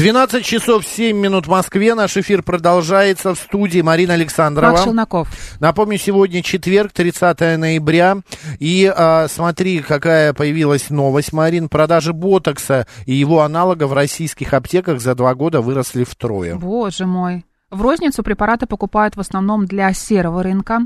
12 0.00 0.42
часов 0.42 0.86
7 0.86 1.14
минут 1.14 1.46
в 1.46 1.50
Москве. 1.50 1.94
Наш 1.94 2.16
эфир 2.16 2.42
продолжается 2.42 3.34
в 3.34 3.38
студии 3.38 3.82
Марина 3.82 4.14
Александрова. 4.14 4.70
Марк 4.70 4.84
Челноков. 4.84 5.28
Напомню, 5.60 5.98
сегодня 5.98 6.42
четверг, 6.42 6.90
30 6.92 7.58
ноября. 7.58 8.16
И 8.58 8.90
а, 8.96 9.28
смотри, 9.28 9.80
какая 9.80 10.32
появилась 10.32 10.88
новость, 10.88 11.34
Марин. 11.34 11.68
Продажи 11.68 12.14
ботокса 12.14 12.86
и 13.04 13.12
его 13.12 13.42
аналога 13.42 13.86
в 13.86 13.92
российских 13.92 14.54
аптеках 14.54 15.02
за 15.02 15.14
два 15.14 15.34
года 15.34 15.60
выросли 15.60 16.04
втрое. 16.04 16.54
Боже 16.54 17.04
мой. 17.04 17.44
В 17.70 17.82
розницу 17.82 18.22
препараты 18.24 18.66
покупают 18.66 19.16
в 19.16 19.20
основном 19.20 19.64
для 19.64 19.92
серого 19.92 20.42
рынка. 20.42 20.80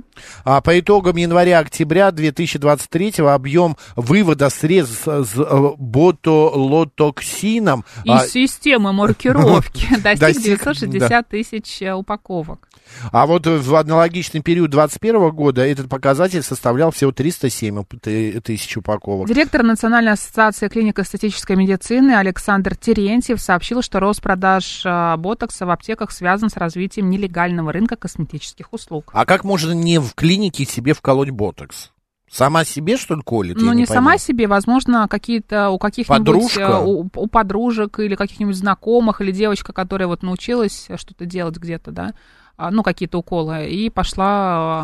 А 0.45 0.61
по 0.61 0.79
итогам 0.79 1.17
января-октября 1.17 2.11
2023 2.11 3.25
объем 3.25 3.79
вывода 3.97 4.51
средств 4.51 5.07
с 5.07 5.35
э, 5.35 5.71
ботулотоксином 5.79 7.87
Из 8.05 8.13
а, 8.13 8.27
системы 8.27 8.93
маркировки 8.93 9.97
достиг 10.03 10.21
Достиг, 10.21 10.63
960 10.63 11.29
тысяч 11.29 11.81
э, 11.81 11.95
упаковок. 11.95 12.69
А 13.13 13.27
вот 13.27 13.47
в 13.47 13.75
аналогичный 13.77 14.41
период 14.41 14.71
2021 14.71 15.31
года 15.31 15.67
этот 15.67 15.89
показатель 15.89 16.43
составлял 16.43 16.91
всего 16.91 17.13
307 17.13 17.79
уп- 17.81 17.99
ты- 18.01 18.41
тысяч 18.41 18.77
упаковок. 18.77 19.29
Директор 19.29 19.63
Национальной 19.63 20.13
ассоциации 20.13 20.69
клиник 20.69 20.99
эстетической 20.99 21.57
медицины 21.57 22.13
Александр 22.13 22.77
Терентьев 22.77 23.41
сообщил, 23.41 23.83
что 23.83 24.01
рост 24.01 24.23
продаж 24.23 24.83
э, 24.85 25.17
ботокса 25.17 25.67
в 25.67 25.71
аптеках 25.71 26.11
связан 26.11 26.51
с 26.51 26.57
развитием 26.57 27.11
нелегального 27.11 27.73
рынка 27.73 27.97
косметических 27.97 28.73
услуг. 28.73 29.11
А 29.13 29.25
как 29.27 29.45
можно 29.45 29.73
не 29.73 29.99
в 29.99 30.15
клинике 30.15 30.65
себе 30.65 30.95
вколоть 30.95 31.31
ботокс? 31.31 31.91
Сама 32.31 32.65
себе, 32.65 32.97
что 32.97 33.15
ли, 33.15 33.23
колет? 33.23 33.57
Ну, 33.59 33.69
Я 33.69 33.75
не, 33.75 33.87
сама 33.87 34.19
себе, 34.19 34.49
возможно, 34.49 35.07
какие-то 35.09 35.71
у 35.71 35.79
каких-нибудь 35.79 36.57
э, 36.57 36.81
у, 36.85 37.09
у 37.15 37.27
подружек 37.29 38.01
или 38.01 38.17
каких-нибудь 38.17 38.57
знакомых, 38.57 39.21
или 39.21 39.31
девочка, 39.31 39.73
которая 39.73 40.09
вот 40.09 40.25
научилась 40.25 40.89
что-то 40.97 41.27
делать 41.27 41.57
где-то, 41.59 41.93
да, 41.93 42.07
а, 42.07 42.15
ну, 42.59 42.83
какие-то 42.83 43.19
уколы, 43.19 43.67
и 43.69 43.91
пошла 43.91 44.27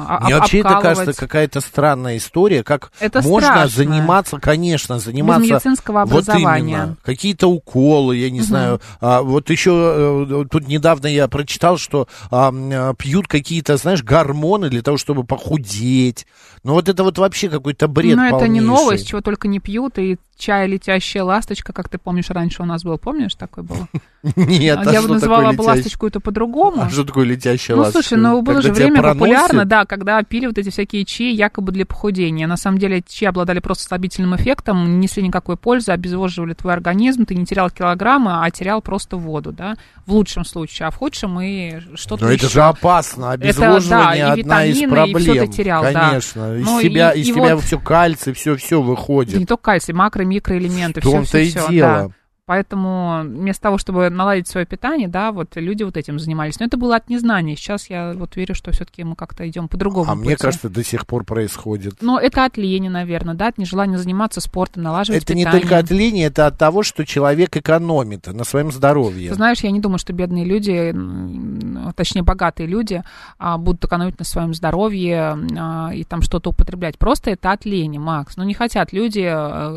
а, 0.08 0.20
Мне 0.24 0.34
об- 0.34 0.40
вообще 0.40 0.58
это 0.60 0.68
обкалывать. 0.70 0.98
кажется 0.98 1.20
какая-то 1.20 1.60
странная 1.60 2.16
история, 2.16 2.62
как 2.64 2.90
Это 3.00 3.22
можно 3.22 3.48
страшно. 3.48 3.68
заниматься, 3.84 4.38
конечно, 4.38 4.98
заниматься... 4.98 5.42
медицинского 5.52 6.04
Вот 6.04 6.28
образования. 6.28 6.74
именно. 6.74 6.96
Какие-то 7.04 7.48
уколы, 7.48 8.16
я 8.16 8.30
не 8.30 8.40
знаю. 8.40 8.80
А, 9.00 9.22
вот 9.22 9.50
еще 9.50 10.26
э, 10.28 10.44
тут 10.50 10.66
недавно 10.68 11.06
я 11.06 11.28
прочитал, 11.28 11.78
что 11.78 12.08
а, 12.30 12.52
а, 12.52 12.94
пьют 12.94 13.28
какие-то, 13.28 13.76
знаешь, 13.76 14.02
гормоны 14.02 14.68
для 14.68 14.82
того, 14.82 14.96
чтобы 14.96 15.24
похудеть. 15.24 16.26
Ну 16.64 16.74
вот 16.74 16.88
это 16.88 17.04
вот 17.04 17.18
вообще 17.18 17.48
какой-то 17.48 17.88
бред 17.88 18.16
Ну, 18.16 18.24
это 18.24 18.48
не 18.48 18.60
полнейший. 18.60 18.66
новость, 18.66 19.08
чего 19.08 19.20
только 19.20 19.48
не 19.48 19.60
пьют, 19.60 19.98
и 19.98 20.18
чай 20.40 20.66
«Летящая 20.66 21.22
ласточка», 21.22 21.72
как 21.72 21.88
ты 21.88 21.98
помнишь, 21.98 22.30
раньше 22.30 22.62
у 22.62 22.66
нас 22.66 22.82
был, 22.82 22.98
помнишь, 22.98 23.34
такой 23.36 23.62
был? 23.62 23.76
Нет, 24.36 24.78
а 24.84 24.90
Я 24.92 25.00
бы 25.02 25.08
называла 25.08 25.50
такое 25.50 25.56
бы 25.56 25.62
ласточку 25.62 26.06
это 26.06 26.20
по-другому. 26.20 26.82
А 26.82 26.90
что 26.90 27.04
такое 27.04 27.24
летящая 27.24 27.76
Ну, 27.76 27.82
ласточка? 27.84 28.08
слушай, 28.08 28.20
ну 28.20 28.42
было 28.42 28.60
же 28.60 28.72
время 28.72 29.02
популярно, 29.02 29.64
да, 29.64 29.84
когда 29.86 30.22
пили 30.22 30.46
вот 30.46 30.58
эти 30.58 30.70
всякие 30.70 31.04
чаи 31.04 31.32
якобы 31.32 31.72
для 31.72 31.86
похудения. 31.86 32.46
На 32.46 32.56
самом 32.56 32.78
деле 32.78 33.02
чаи 33.06 33.26
обладали 33.28 33.60
просто 33.60 33.84
слабительным 33.84 34.34
эффектом, 34.36 34.84
не 34.92 34.98
несли 35.10 35.22
никакой 35.22 35.56
пользы, 35.56 35.92
обезвоживали 35.92 36.54
твой 36.54 36.72
организм, 36.72 37.24
ты 37.26 37.34
не 37.34 37.46
терял 37.46 37.70
килограммы, 37.70 38.44
а 38.44 38.50
терял 38.50 38.80
просто 38.82 39.16
воду, 39.16 39.52
да, 39.52 39.76
в 40.06 40.12
лучшем 40.12 40.44
случае, 40.44 40.88
а 40.88 40.90
в 40.90 40.96
худшем 40.96 41.40
и 41.40 41.78
что-то 41.94 42.24
Но 42.24 42.30
это 42.32 42.44
еще. 42.46 42.54
же 42.54 42.62
опасно. 42.62 43.30
Обезвоживание 43.32 44.24
да, 44.26 44.34
и 44.34 44.40
одна 44.40 44.64
из 44.66 44.76
витамины, 44.80 45.08
и 45.10 45.12
проблем. 45.12 45.46
ты 45.46 45.52
терял, 45.56 45.82
да. 45.82 46.08
Конечно. 46.10 46.56
Из 46.56 46.64
Ну, 46.64 46.80
себя, 46.80 47.10
и- 47.12 47.20
из 47.20 47.28
и 47.28 47.32
тебя 47.32 47.54
вот- 47.56 47.64
все 47.64 47.78
кальций, 47.78 48.32
все, 48.32 48.56
все 48.56 48.80
выходит. 48.80 49.34
Да 49.34 49.38
не 49.40 49.46
только 49.46 49.62
кальций, 49.62 49.94
макро- 49.94 50.24
микроэлементы, 50.30 51.00
В 51.00 51.04
том-то 51.04 51.26
все, 51.26 51.44
и 51.44 51.50
все, 51.50 51.68
дело. 51.68 52.14
Поэтому 52.50 53.20
вместо 53.22 53.62
того, 53.62 53.78
чтобы 53.78 54.10
наладить 54.10 54.48
свое 54.48 54.66
питание, 54.66 55.06
да, 55.06 55.30
вот 55.30 55.54
люди 55.54 55.84
вот 55.84 55.96
этим 55.96 56.18
занимались. 56.18 56.58
Но 56.58 56.66
это 56.66 56.76
было 56.76 56.96
от 56.96 57.08
незнания. 57.08 57.54
Сейчас 57.54 57.88
я 57.88 58.12
вот 58.16 58.34
верю, 58.34 58.56
что 58.56 58.72
все-таки 58.72 59.04
мы 59.04 59.14
как-то 59.14 59.48
идем 59.48 59.68
по 59.68 59.76
другому 59.76 60.10
А 60.10 60.16
мне 60.16 60.30
пути. 60.30 60.42
кажется, 60.42 60.68
до 60.68 60.82
сих 60.82 61.06
пор 61.06 61.22
происходит. 61.22 61.98
Но 62.00 62.18
это 62.18 62.44
от 62.44 62.56
лени, 62.56 62.88
наверное, 62.88 63.34
да, 63.34 63.46
от 63.46 63.58
нежелания 63.58 63.98
заниматься 63.98 64.40
спортом, 64.40 64.82
налаживать 64.82 65.22
Это 65.22 65.34
не 65.34 65.42
питание. 65.44 65.60
только 65.60 65.78
от 65.78 65.92
лени, 65.92 66.24
это 66.24 66.48
от 66.48 66.58
того, 66.58 66.82
что 66.82 67.06
человек 67.06 67.56
экономит 67.56 68.26
на 68.26 68.42
своем 68.42 68.72
здоровье. 68.72 69.28
Ты 69.28 69.36
знаешь, 69.36 69.60
я 69.60 69.70
не 69.70 69.78
думаю, 69.78 70.00
что 70.00 70.12
бедные 70.12 70.44
люди, 70.44 70.90
м, 70.90 71.92
точнее, 71.94 72.22
богатые 72.22 72.66
люди, 72.66 73.04
а, 73.38 73.58
будут 73.58 73.84
экономить 73.84 74.18
на 74.18 74.24
своем 74.24 74.54
здоровье 74.54 75.38
а, 75.56 75.92
и 75.94 76.02
там 76.02 76.20
что-то 76.20 76.50
употреблять. 76.50 76.98
Просто 76.98 77.30
это 77.30 77.52
от 77.52 77.64
лени, 77.64 77.98
Макс. 77.98 78.36
Ну, 78.36 78.42
не 78.42 78.54
хотят 78.54 78.92
люди 78.92 79.32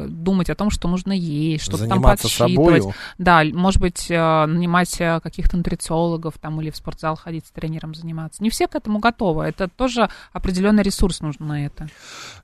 думать 0.09 0.49
о 0.49 0.55
том, 0.55 0.71
что 0.71 0.87
нужно 0.87 1.11
есть, 1.11 1.65
что-то 1.65 1.83
там 1.87 1.89
Заниматься 1.99 2.27
подсчитывать. 2.65 2.95
собою. 2.95 2.95
Да, 3.17 3.43
может 3.53 3.81
быть, 3.81 4.07
э, 4.09 4.45
нанимать 4.45 4.95
э, 4.99 5.19
каких-то 5.21 5.57
нутрициологов 5.57 6.35
там 6.39 6.59
или 6.61 6.69
в 6.69 6.75
спортзал 6.75 7.15
ходить 7.15 7.45
с 7.47 7.51
тренером 7.51 7.95
заниматься. 7.95 8.41
Не 8.43 8.49
все 8.49 8.67
к 8.67 8.75
этому 8.75 8.99
готовы. 8.99 9.43
Это 9.45 9.67
тоже 9.67 10.09
определенный 10.31 10.83
ресурс 10.83 11.21
нужен 11.21 11.47
на 11.47 11.65
это. 11.65 11.87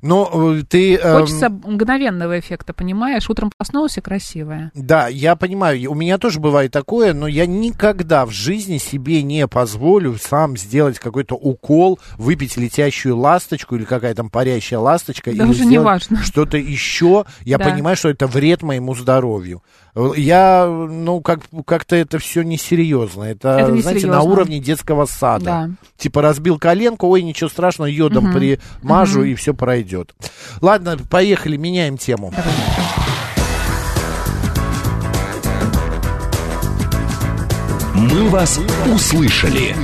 Но 0.01 0.29
э, 0.57 0.63
ты... 0.69 0.95
эм, 0.95 1.21
Хочется 1.21 1.49
мгновенного 1.49 2.39
эффекта, 2.39 2.73
понимаешь? 2.73 3.29
Утром 3.29 3.51
проснулся 3.55 4.01
красивая. 4.01 4.71
Да, 4.73 5.07
я 5.07 5.35
понимаю, 5.35 5.91
у 5.91 5.95
меня 5.95 6.17
тоже 6.17 6.39
бывает 6.39 6.71
такое, 6.71 7.13
но 7.13 7.27
я 7.27 7.45
никогда 7.45 8.25
в 8.25 8.31
жизни 8.31 8.77
себе 8.77 9.23
не 9.23 9.47
позволю 9.47 10.17
сам 10.17 10.57
сделать 10.57 10.99
какой-то 10.99 11.35
укол, 11.35 11.99
выпить 12.17 12.57
летящую 12.57 13.17
ласточку 13.17 13.75
или 13.75 13.83
какая 13.85 14.13
там 14.13 14.29
парящая 14.29 14.79
ласточка. 14.79 15.31
Да 15.31 15.43
или 15.43 15.51
уже 15.51 15.65
не 15.65 15.79
важно. 15.79 16.17
Что-то 16.23 16.57
еще. 16.57 17.25
Я 17.41 17.57
Да. 17.57 17.65
понимаю, 17.65 17.95
что 17.95 18.09
это 18.09 18.27
вред 18.27 18.61
моему 18.63 18.95
здоровью. 18.95 19.61
Я, 20.13 20.65
ну, 20.67 21.21
как, 21.21 21.41
как-то 21.65 21.95
это 21.95 22.19
все 22.19 22.41
несерьезно. 22.43 23.23
Это, 23.23 23.49
Это 23.49 23.67
знаете, 23.67 23.89
на 23.89 23.93
несерьезно. 23.93 24.21
уровне 24.21 24.59
детского 24.59 25.05
сада. 25.05 25.45
Да. 25.45 25.69
Типа 25.97 26.21
разбил 26.21 26.57
коленку, 26.57 27.07
ой, 27.07 27.21
ничего 27.23 27.49
страшного, 27.49 27.87
йодом 27.89 28.25
Мгм. 28.25 28.33
примажу, 28.81 29.19
Мгм. 29.21 29.27
и 29.29 29.35
все 29.35 29.53
пройдет. 29.53 30.13
Ладно, 30.61 30.97
поехали, 31.09 31.57
меняем 31.57 31.97
тему. 31.97 32.33
«Мы 37.95 38.29
вас 38.29 38.59
услышали». 38.93 39.75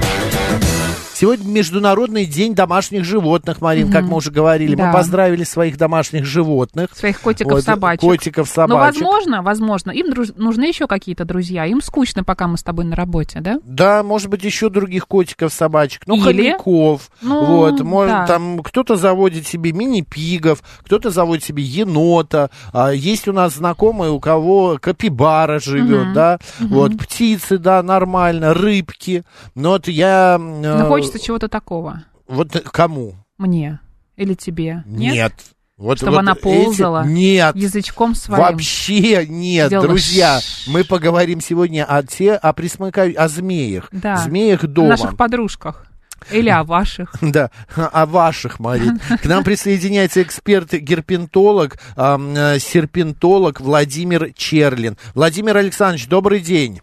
Сегодня 1.15 1.47
Международный 1.47 2.25
день 2.25 2.55
домашних 2.55 3.05
животных, 3.05 3.61
Марин, 3.61 3.89
как 3.89 4.01
Мгм. 4.01 4.11
мы 4.11 4.17
уже 4.17 4.31
говорили. 4.31 4.75
Да. 4.75 4.87
Мы 4.87 4.91
поздравили 4.93 5.45
своих 5.45 5.77
домашних 5.77 6.25
животных. 6.25 6.89
Своих 6.93 7.21
котиков, 7.21 7.53
Вот, 7.53 7.63
собачек. 7.63 8.01
Котиков, 8.01 8.47
Но, 8.49 8.53
собачек. 8.67 9.01
возможно, 9.01 9.41
возможно, 9.41 9.91
им 9.91 10.07
друж- 10.11 10.33
нужны 10.35 10.65
еще 10.65 10.87
какие-то 10.87 11.23
друзья. 11.23 11.65
Им 11.67 11.81
скучно, 11.81 12.25
пока 12.25 12.47
мы 12.47 12.57
с 12.57 12.63
тобой 12.63 12.83
на 12.83 12.97
работе, 12.97 13.39
да? 13.39 13.59
Да, 13.63 14.03
может 14.03 14.27
быть, 14.27 14.43
еще 14.43 14.69
других 14.69 15.07
котиков, 15.07 15.53
собачек. 15.53 16.01
Ну, 16.05 16.15
Или? 16.17 16.23
хомяков. 16.51 17.09
Ну, 17.21 17.45
вот, 17.45 17.79
может, 17.79 18.13
да. 18.13 18.27
там 18.27 18.59
кто-то 18.59 18.97
заводит 18.97 19.47
себе 19.47 19.71
мини-пигов, 19.71 20.61
кто-то 20.83 21.11
заводит 21.11 21.45
себе 21.45 21.63
енота. 21.63 22.49
А, 22.73 22.91
есть 22.91 23.29
у 23.29 23.31
нас 23.31 23.53
знакомые, 23.55 24.11
у 24.11 24.19
кого 24.19 24.77
капибара 24.81 25.61
живет, 25.61 26.07
Мгм. 26.07 26.13
да. 26.13 26.39
Мгм. 26.59 26.73
Вот, 26.73 26.97
птицы, 26.97 27.57
да, 27.57 27.81
нормально, 27.81 28.53
рыбки. 28.53 29.23
Но 29.55 29.69
вот 29.69 29.87
я... 29.87 30.37
Но 30.37 31.04
хочется 31.05 31.25
чего-то 31.25 31.47
такого. 31.47 32.03
Вот 32.27 32.51
кому? 32.71 33.15
Мне. 33.37 33.79
Или 34.15 34.33
тебе. 34.33 34.83
Нет? 34.85 35.33
Вот, 35.77 35.97
Чтобы 35.97 36.13
вот 36.13 36.19
она 36.19 36.31
эти- 36.31 36.41
ползала 36.41 37.03
Нет. 37.05 37.53
Язычком 37.57 38.15
своим. 38.15 38.41
Вообще 38.41 39.25
нет, 39.27 39.67
Сделала 39.67 39.87
друзья. 39.89 40.39
Мы 40.67 40.85
поговорим 40.85 41.41
сегодня 41.41 41.83
о 41.83 42.01
те, 42.01 42.35
о 42.35 42.53
присмыкающих, 42.53 43.17
о 43.17 43.27
змеях. 43.27 43.89
Да. 43.91 44.15
Змеях 44.15 44.63
О 44.63 44.67
дома. 44.67 44.87
наших 44.89 45.17
подружках. 45.17 45.85
Или 46.31 46.49
о 46.49 46.63
ваших. 46.63 47.13
Да, 47.21 47.51
о 47.75 48.05
ваших, 48.05 48.59
Марин. 48.61 48.99
К 49.21 49.25
нам 49.25 49.43
присоединяется 49.43 50.21
эксперт-герпентолог, 50.23 51.77
э, 51.97 52.57
серпентолог 52.59 53.59
Владимир 53.59 54.31
Черлин. 54.33 54.97
Владимир 55.13 55.57
Александрович, 55.57 56.07
добрый 56.07 56.39
день. 56.39 56.81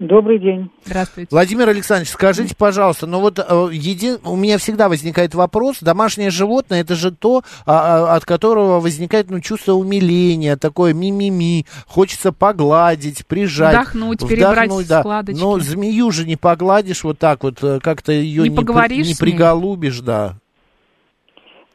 Добрый 0.00 0.40
день. 0.40 0.70
Здравствуйте. 0.84 1.28
Владимир 1.30 1.68
Александрович, 1.68 2.10
скажите, 2.10 2.56
пожалуйста, 2.56 3.06
ну 3.06 3.20
вот 3.20 3.38
э, 3.38 3.68
еди... 3.72 4.14
у 4.24 4.34
меня 4.34 4.58
всегда 4.58 4.88
возникает 4.88 5.36
вопрос, 5.36 5.78
домашнее 5.80 6.30
животное, 6.30 6.80
это 6.80 6.96
же 6.96 7.12
то, 7.12 7.42
а, 7.64 8.08
а, 8.08 8.16
от 8.16 8.24
которого 8.24 8.80
возникает 8.80 9.30
ну, 9.30 9.38
чувство 9.38 9.74
умиления, 9.74 10.56
такое 10.56 10.94
ми-ми-ми, 10.94 11.64
хочется 11.86 12.32
погладить, 12.32 13.24
прижать. 13.26 13.76
Вдохнуть, 13.76 14.28
перебрать 14.28 14.88
да. 14.88 15.00
складочки. 15.00 15.40
Но 15.40 15.60
змею 15.60 16.10
же 16.10 16.26
не 16.26 16.34
погладишь 16.34 17.04
вот 17.04 17.20
так 17.20 17.44
вот, 17.44 17.62
э, 17.62 17.78
как-то 17.80 18.10
ее 18.10 18.42
Не 18.42 18.48
не, 18.48 18.56
при- 18.56 18.64
поговоришь 18.64 19.06
не 19.06 19.14
приголубишь, 19.14 20.00
да. 20.00 20.38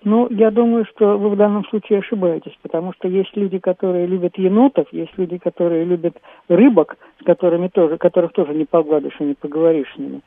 Ну, 0.03 0.27
я 0.29 0.49
думаю, 0.49 0.85
что 0.85 1.17
вы 1.17 1.29
в 1.29 1.35
данном 1.35 1.65
случае 1.65 1.99
ошибаетесь, 1.99 2.57
потому 2.61 2.93
что 2.93 3.09
есть 3.09 3.35
люди, 3.35 3.59
которые 3.59 4.07
любят 4.07 4.37
енотов, 4.37 4.87
есть 4.93 5.11
люди, 5.17 5.37
которые 5.37 5.83
любят 5.83 6.15
рыбок, 6.47 6.97
с 7.21 7.25
которыми 7.25 7.67
тоже, 7.67 7.97
которых 7.97 8.31
тоже 8.31 8.53
не 8.53 8.65
погладишь 8.65 9.19
и 9.19 9.25
не 9.25 9.33
поговоришь 9.33 9.93
с 9.93 9.97
ними. 9.97 10.21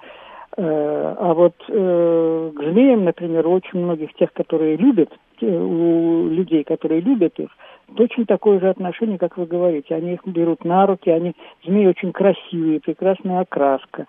Э, 0.59 1.15
А 1.19 1.33
вот 1.33 1.55
э, 1.69 2.51
к 2.55 2.63
змеям, 2.63 3.05
например, 3.05 3.49
очень 3.49 3.79
многих 3.79 4.13
тех, 4.15 4.33
которые 4.35 4.77
любят, 4.77 5.09
у 5.41 6.29
людей, 6.29 6.63
которые 6.63 7.01
любят 7.01 7.39
их, 7.39 7.49
точно 7.97 8.27
такое 8.27 8.61
же 8.61 8.69
отношение, 8.69 9.19
как 9.19 9.37
вы 9.37 9.47
говорите. 9.47 9.95
Они 9.95 10.15
их 10.15 10.21
берут 10.25 10.65
на 10.65 10.87
руки, 10.87 11.11
они 11.11 11.35
змеи 11.65 11.87
очень 11.87 12.13
красивые, 12.13 12.81
прекрасная 12.81 13.41
окраска. 13.41 14.07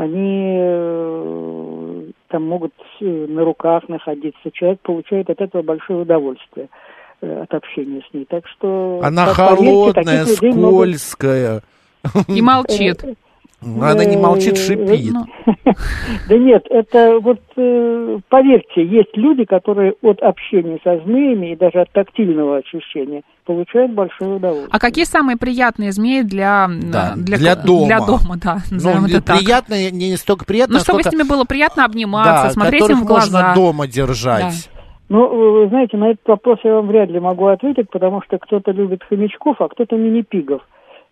Они 0.00 0.54
э, 0.56 2.02
там 2.28 2.48
могут 2.48 2.72
э, 3.02 3.04
на 3.04 3.44
руках 3.44 3.86
находиться. 3.90 4.50
Человек 4.50 4.80
получает 4.80 5.28
от 5.28 5.42
этого 5.42 5.60
большое 5.60 6.00
удовольствие 6.00 6.70
э, 7.20 7.42
от 7.42 7.52
общения 7.52 8.00
с 8.08 8.14
ней. 8.14 8.24
Так 8.24 8.46
что 8.46 9.00
Она 9.02 9.26
поверьте, 9.26 9.62
холодная, 9.62 10.24
скользкая. 10.24 11.62
И 12.28 12.40
молчит. 12.40 13.04
Она 13.62 14.04
не 14.04 14.16
молчит, 14.16 14.56
шипит. 14.56 15.12
Ну, 15.12 15.26
Да 16.28 16.36
нет, 16.38 16.64
это 16.70 17.18
вот 17.20 17.40
э, 17.56 18.18
поверьте, 18.28 18.86
есть 18.86 19.14
люди, 19.14 19.44
которые 19.44 19.94
от 20.02 20.20
общения 20.22 20.78
со 20.82 20.98
змеями 21.04 21.52
и 21.52 21.56
даже 21.56 21.80
от 21.80 21.92
тактильного 21.92 22.58
ощущения 22.58 23.22
получают 23.44 23.92
большое 23.92 24.36
удовольствие. 24.36 24.70
А 24.72 24.78
какие 24.78 25.04
самые 25.04 25.36
приятные 25.36 25.92
змеи 25.92 26.22
для, 26.22 26.68
Да, 26.90 27.14
э, 27.16 27.20
для 27.20 27.54
дома. 27.54 27.86
Для 27.86 27.98
дома, 27.98 28.36
да, 28.42 28.58
назовем 28.70 29.02
Ну, 29.02 29.08
это 29.08 29.22
так. 29.22 29.38
приятно, 29.38 29.90
не 29.90 30.16
столько 30.16 30.46
приятно, 30.46 30.74
Ну, 30.74 30.80
чтобы 30.80 31.02
сколько... 31.02 31.10
с 31.10 31.18
ними 31.18 31.28
было 31.28 31.44
приятно 31.44 31.84
обниматься, 31.84 32.44
да, 32.44 32.50
смотреть 32.50 32.88
им 32.88 33.00
в 33.00 33.04
глаза. 33.04 33.40
можно 33.40 33.54
дома 33.54 33.86
держать. 33.86 34.70
Ну, 35.10 35.26
вы 35.62 35.68
знаете, 35.68 35.96
на 35.96 36.12
этот 36.12 36.26
вопрос 36.28 36.60
я 36.62 36.76
вам 36.76 36.86
вряд 36.86 37.10
ли 37.10 37.18
могу 37.18 37.46
ответить, 37.48 37.90
потому 37.90 38.22
что 38.22 38.38
кто-то 38.38 38.70
любит 38.70 39.02
хомячков, 39.02 39.60
а 39.60 39.68
кто-то 39.68 39.96
мини-пигов. 39.96 40.62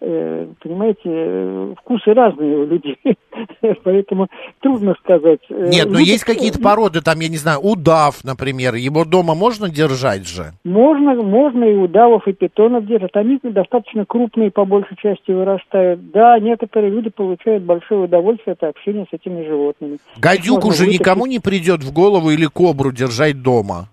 Э, 0.00 0.47
Понимаете, 0.61 1.00
э, 1.06 1.75
вкусы 1.81 2.15
разные 2.15 2.56
у 2.59 2.67
людей, 2.67 2.97
поэтому 3.83 4.29
трудно 4.61 4.95
сказать. 5.03 5.41
Э, 5.50 5.69
Нет, 5.69 5.87
но 5.87 5.95
любят- 5.99 6.06
есть 6.06 6.23
какие-то 6.25 6.61
породы, 6.61 7.00
там, 7.00 7.19
я 7.19 7.29
не 7.29 7.37
знаю, 7.37 7.59
удав, 7.61 8.23
например, 8.23 8.77
его 8.77 9.05
дома 9.05 9.35
можно 9.35 9.69
держать 9.69 10.29
же? 10.29 10.53
Можно, 10.62 11.15
можно 11.15 11.65
и 11.65 11.75
удавов, 11.75 12.29
и 12.29 12.33
питонов 12.33 12.87
держат. 12.87 13.17
Они 13.17 13.41
достаточно 13.43 14.05
крупные, 14.05 14.53
по 14.53 14.65
большей 14.65 14.97
части 14.99 15.33
вырастают. 15.33 16.12
Да, 16.12 16.39
некоторые 16.39 16.93
люди 16.93 17.11
получают 17.11 17.65
большое 17.65 18.03
удовольствие 18.03 18.53
от 18.53 18.62
общения 18.62 19.05
с 19.11 19.12
этими 19.12 19.45
животными. 19.45 19.99
Гадюку 20.19 20.67
Можно 20.67 20.73
же 20.75 20.83
вытащить. 20.85 21.00
никому 21.00 21.27
не 21.27 21.41
придет 21.41 21.83
в 21.83 21.93
голову 21.93 22.31
или 22.31 22.47
кобру 22.47 22.93
держать 22.93 23.43
дома. 23.43 23.89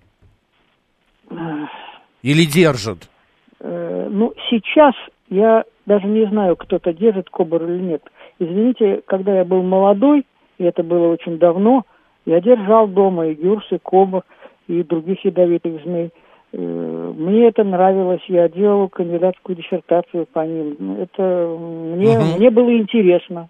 Или 2.21 2.45
держат. 2.45 3.09
Ну, 3.59 4.33
сейчас 4.49 4.93
я 5.29 5.63
даже 5.85 6.07
не 6.07 6.25
знаю, 6.27 6.55
кто-то 6.55 6.93
держит 6.93 7.29
кобр 7.29 7.63
или 7.63 7.81
нет. 7.81 8.01
Извините, 8.39 9.01
когда 9.05 9.37
я 9.37 9.45
был 9.45 9.63
молодой, 9.63 10.25
и 10.57 10.63
это 10.63 10.83
было 10.83 11.07
очень 11.07 11.37
давно, 11.37 11.83
я 12.25 12.41
держал 12.41 12.87
дома 12.87 13.27
и 13.27 13.35
гюрс, 13.35 13.65
и 13.71 13.77
кобр, 13.77 14.23
и 14.67 14.83
других 14.83 15.23
ядовитых 15.23 15.83
змей. 15.83 16.11
Э, 16.53 17.13
Мне 17.15 17.47
это 17.47 17.63
нравилось, 17.63 18.23
я 18.27 18.49
делал 18.49 18.89
кандидатскую 18.89 19.55
диссертацию 19.55 20.25
по 20.31 20.45
ним. 20.45 20.97
Это 20.99 21.55
мне, 21.59 22.17
Мгм. 22.17 22.37
мне 22.37 22.49
было 22.49 22.75
интересно. 22.75 23.49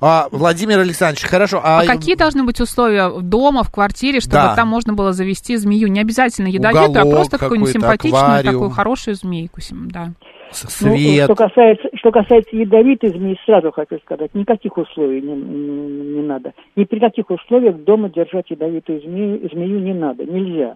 А, 0.00 0.26
Владимир 0.32 0.78
Александрович, 0.80 1.24
хорошо. 1.24 1.60
А, 1.62 1.80
А 1.80 1.86
какие 1.86 2.16
должны 2.16 2.44
быть 2.44 2.60
условия 2.60 3.08
дома, 3.20 3.62
в 3.62 3.70
квартире, 3.70 4.20
чтобы 4.20 4.34
Да. 4.36 4.56
там 4.56 4.68
можно 4.68 4.94
было 4.94 5.12
завести 5.12 5.56
змею? 5.56 5.88
Не 5.88 6.00
обязательно 6.00 6.48
ядовитую, 6.48 7.02
а 7.02 7.10
просто 7.10 7.38
какую-нибудь 7.38 7.72
симпатичную, 7.72 8.22
аквариум. 8.24 8.52
такую 8.54 8.70
хорошую 8.70 9.14
змейку. 9.14 9.60
Да. 9.70 10.06
Ну, 10.06 10.68
свет? 10.68 11.24
что 11.24 11.34
касается, 11.34 11.88
что 11.94 12.10
касается 12.10 12.54
ядовитой 12.54 13.08
змеи, 13.10 13.38
сразу 13.46 13.70
хочу 13.72 13.98
сказать, 14.00 14.34
никаких 14.34 14.76
условий 14.76 15.22
не, 15.22 15.32
не- 15.34 16.16
не 16.16 16.20
надо. 16.22 16.52
Ни 16.76 16.84
при 16.84 16.98
каких 16.98 17.30
условиях 17.30 17.76
дома 17.84 18.10
держать 18.10 18.50
ядовитую 18.50 19.00
змею, 19.00 19.48
змею 19.50 19.78
не 19.80 19.94
надо, 19.94 20.24
нельзя. 20.26 20.74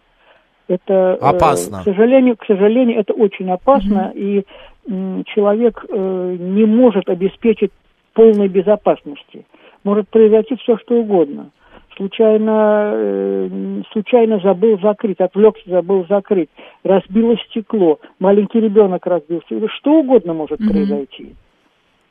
Это 0.68 0.94
э, 0.94 1.14
Опасно. 1.20 1.80
к 1.80 1.84
сожалению, 1.84 2.36
к 2.36 2.44
сожалению, 2.46 2.98
это 3.00 3.12
очень 3.12 3.50
опасно, 3.50 4.12
и 4.14 4.44
м, 4.88 5.24
человек 5.26 5.84
э, 5.88 6.36
не 6.40 6.64
может 6.64 7.08
обеспечить 7.10 7.70
полной 8.16 8.48
безопасности. 8.48 9.44
Может 9.84 10.08
произойти 10.08 10.56
все, 10.56 10.76
что 10.78 10.94
угодно. 10.96 11.50
Случайно, 11.96 12.90
э, 12.94 13.82
случайно 13.92 14.40
забыл 14.40 14.78
закрыть, 14.82 15.20
отвлекся, 15.20 15.62
забыл 15.70 16.04
закрыть, 16.08 16.48
разбило 16.82 17.36
стекло, 17.48 18.00
маленький 18.18 18.60
ребенок 18.60 19.06
разбился, 19.06 19.46
или 19.50 19.66
что 19.78 20.00
угодно 20.00 20.34
может 20.34 20.58
Мгм. 20.60 20.72
произойти. 20.72 21.34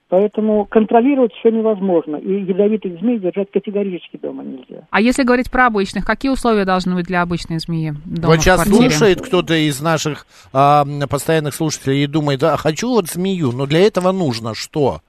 Поэтому 0.09 0.65
контролировать 0.65 1.33
все 1.33 1.49
невозможно. 1.49 2.17
И 2.17 2.43
ядовитых 2.43 2.99
змей 2.99 3.17
держать 3.17 3.49
категорически 3.51 4.17
дома 4.21 4.43
нельзя. 4.43 4.83
А 4.91 5.01
если 5.01 5.23
говорить 5.23 5.49
про 5.51 5.65
обычных, 5.65 6.05
какие 6.05 6.31
условия 6.31 6.63
должны 6.63 6.93
быть 6.93 7.05
для 7.07 7.23
обычной 7.23 7.57
змеи 7.57 7.93
дома 8.05 8.33
Вот 8.35 8.41
сейчас 8.41 8.63
квартире? 8.63 8.89
слушает 8.91 9.21
кто-то 9.21 9.55
из 9.55 9.81
наших 9.81 10.27
м, 10.53 11.01
постоянных 11.09 11.55
слушателей 11.55 12.03
и 12.03 12.07
думает, 12.07 12.43
а 12.43 12.55
хочу 12.55 12.89
вот 12.89 13.07
змею, 13.07 13.51
но 13.51 13.65
для 13.65 13.79
этого 13.79 14.11
нужно 14.11 14.53
что? 14.53 14.99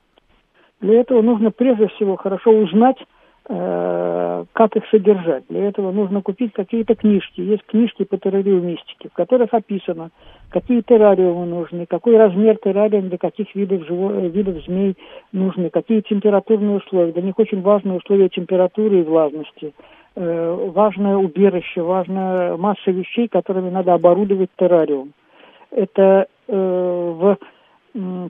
Для 0.81 1.01
этого 1.01 1.23
нужно 1.23 1.51
прежде 1.51 1.89
всего 1.89 2.17
хорошо 2.17 2.51
узнать, 2.51 2.99
э, 3.49 4.45
как 4.53 4.77
их 4.77 4.85
содержать. 4.91 5.45
Для 5.49 5.69
этого 5.69 5.91
нужно 5.91 6.21
купить 6.21 6.53
какие-то 6.53 6.95
книжки. 6.95 7.41
Есть 7.41 7.65
книжки 7.67 8.05
по 8.05 8.19
террариумистике, 8.19 9.09
в 9.09 9.13
которых 9.15 9.55
описано, 9.55 10.11
какие 10.51 10.83
террариумы 10.83 11.47
нужны, 11.47 11.87
какой 11.87 12.17
размер 12.19 12.59
террариум 12.59 13.09
для 13.09 13.19
каких 13.19 13.55
видов, 13.55 13.83
живо- 13.89 14.29
видов 14.29 14.63
змей 14.65 14.97
нужны, 15.33 15.71
какие 15.71 16.01
температурные 16.01 16.77
условия. 16.77 17.13
Для 17.13 17.23
них 17.23 17.39
очень 17.39 17.63
важны 17.63 17.95
условия 17.95 18.29
температуры 18.29 19.01
и 19.01 19.05
влажности. 19.05 19.73
Э, 20.15 20.71
важное 20.75 21.17
убежище, 21.17 21.83
важная 21.83 22.57
масса 22.57 22.91
вещей, 22.91 23.29
которыми 23.29 23.71
надо 23.71 23.95
оборудовать 23.95 24.51
террариум. 24.57 25.13
Это 25.71 26.27
э, 26.49 27.13
в 27.19 27.37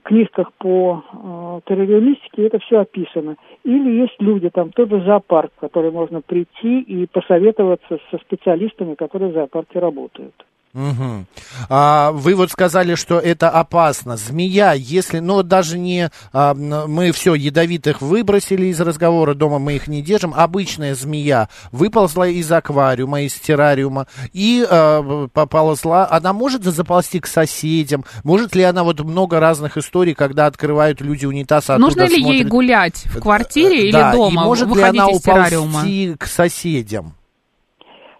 книжках 0.03 0.53
по 0.53 1.03
э, 1.11 1.59
террариумистике 1.65 2.47
это 2.47 2.59
все 2.59 2.79
описано. 2.79 3.35
Или 3.63 4.01
есть 4.01 4.15
люди, 4.19 4.49
там 4.49 4.71
тот 4.71 4.89
же 4.89 5.03
зоопарк, 5.03 5.51
в 5.57 5.59
который 5.59 5.91
можно 5.91 6.21
прийти 6.21 6.81
и 6.81 7.05
посоветоваться 7.07 7.99
со 8.11 8.17
специалистами, 8.19 8.95
которые 8.95 9.31
в 9.31 9.33
зоопарке 9.33 9.79
работают. 9.79 10.33
Мгм. 10.73 11.25
А, 11.69 12.11
вы 12.11 12.35
вот 12.35 12.51
сказали, 12.51 12.93
что 12.95 13.19
это 13.19 13.49
опасно. 13.49 14.15
Змея, 14.15 14.73
если, 14.73 15.19
ну 15.19 15.35
вот 15.35 15.47
даже 15.47 15.79
не, 15.79 16.11
а, 16.33 16.53
мы 16.53 17.11
все 17.13 17.33
ядовитых 17.33 18.01
выбросили 18.01 18.67
из 18.67 18.79
разговора, 18.79 19.33
дома 19.33 19.57
мы 19.57 19.73
их 19.77 19.87
не 19.87 20.03
держим, 20.03 20.33
обычная 20.35 20.93
змея 20.93 21.49
выползла 21.71 22.27
из 22.27 22.51
аквариума, 22.51 23.21
из 23.21 23.33
террариума 23.33 24.05
и 24.33 24.63
а, 24.69 25.27
поползла, 25.33 26.07
она 26.11 26.31
может 26.33 26.63
заползти 26.63 27.19
к 27.21 27.27
соседям, 27.27 28.05
может 28.23 28.55
ли 28.55 28.61
она, 28.61 28.83
вот 28.83 28.99
много 28.99 29.39
разных 29.39 29.77
историй, 29.77 30.13
когда 30.13 30.45
открывают 30.45 31.01
люди 31.01 31.25
унитаз, 31.25 31.71
а 31.71 31.79
Нужно 31.79 32.03
ли 32.03 32.15
ей 32.17 32.21
смотрят- 32.43 32.47
гулять 32.49 33.05
в 33.05 33.19
квартире 33.19 33.83
или 33.85 33.91
Да, 33.91 34.11
и 34.11 34.15
дома, 34.15 34.43
может 34.43 34.67
ли 34.75 34.81
она 34.83 35.07
террариума? 35.07 35.69
уползти 35.79 36.15
к 36.19 36.25
соседям? 36.27 37.13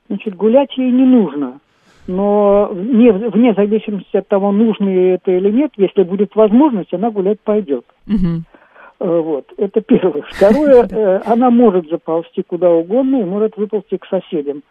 Значит, 0.08 0.36
гулять 0.36 0.70
ей 0.78 0.92
не 0.92 1.06
нужно. 1.06 1.60
Но 2.08 2.70
вне, 2.72 3.12
вне 3.12 3.54
зависимости 3.54 4.16
от 4.16 4.28
того, 4.28 4.52
нужно 4.52 4.90
это 4.90 5.32
или 5.32 5.52
нет, 5.52 5.72
если 5.78 6.04
будет 6.04 6.36
возможность, 6.36 6.94
она 6.94 7.12
гулять 7.12 7.40
пойдет. 7.42 7.86
Э, 9.00 9.20
Вот, 9.20 9.46
это 9.58 9.82
первое. 9.82 10.24
Второе, 10.30 10.88
э, 10.90 11.22
она 11.26 11.50
может 11.50 11.90
заползти 11.90 12.44
куда 12.44 12.72
угодно 12.72 13.22
и 13.22 13.26
может 13.26 13.58
выползти 13.58 13.98
к 13.98 14.06
соседям. 14.06 14.64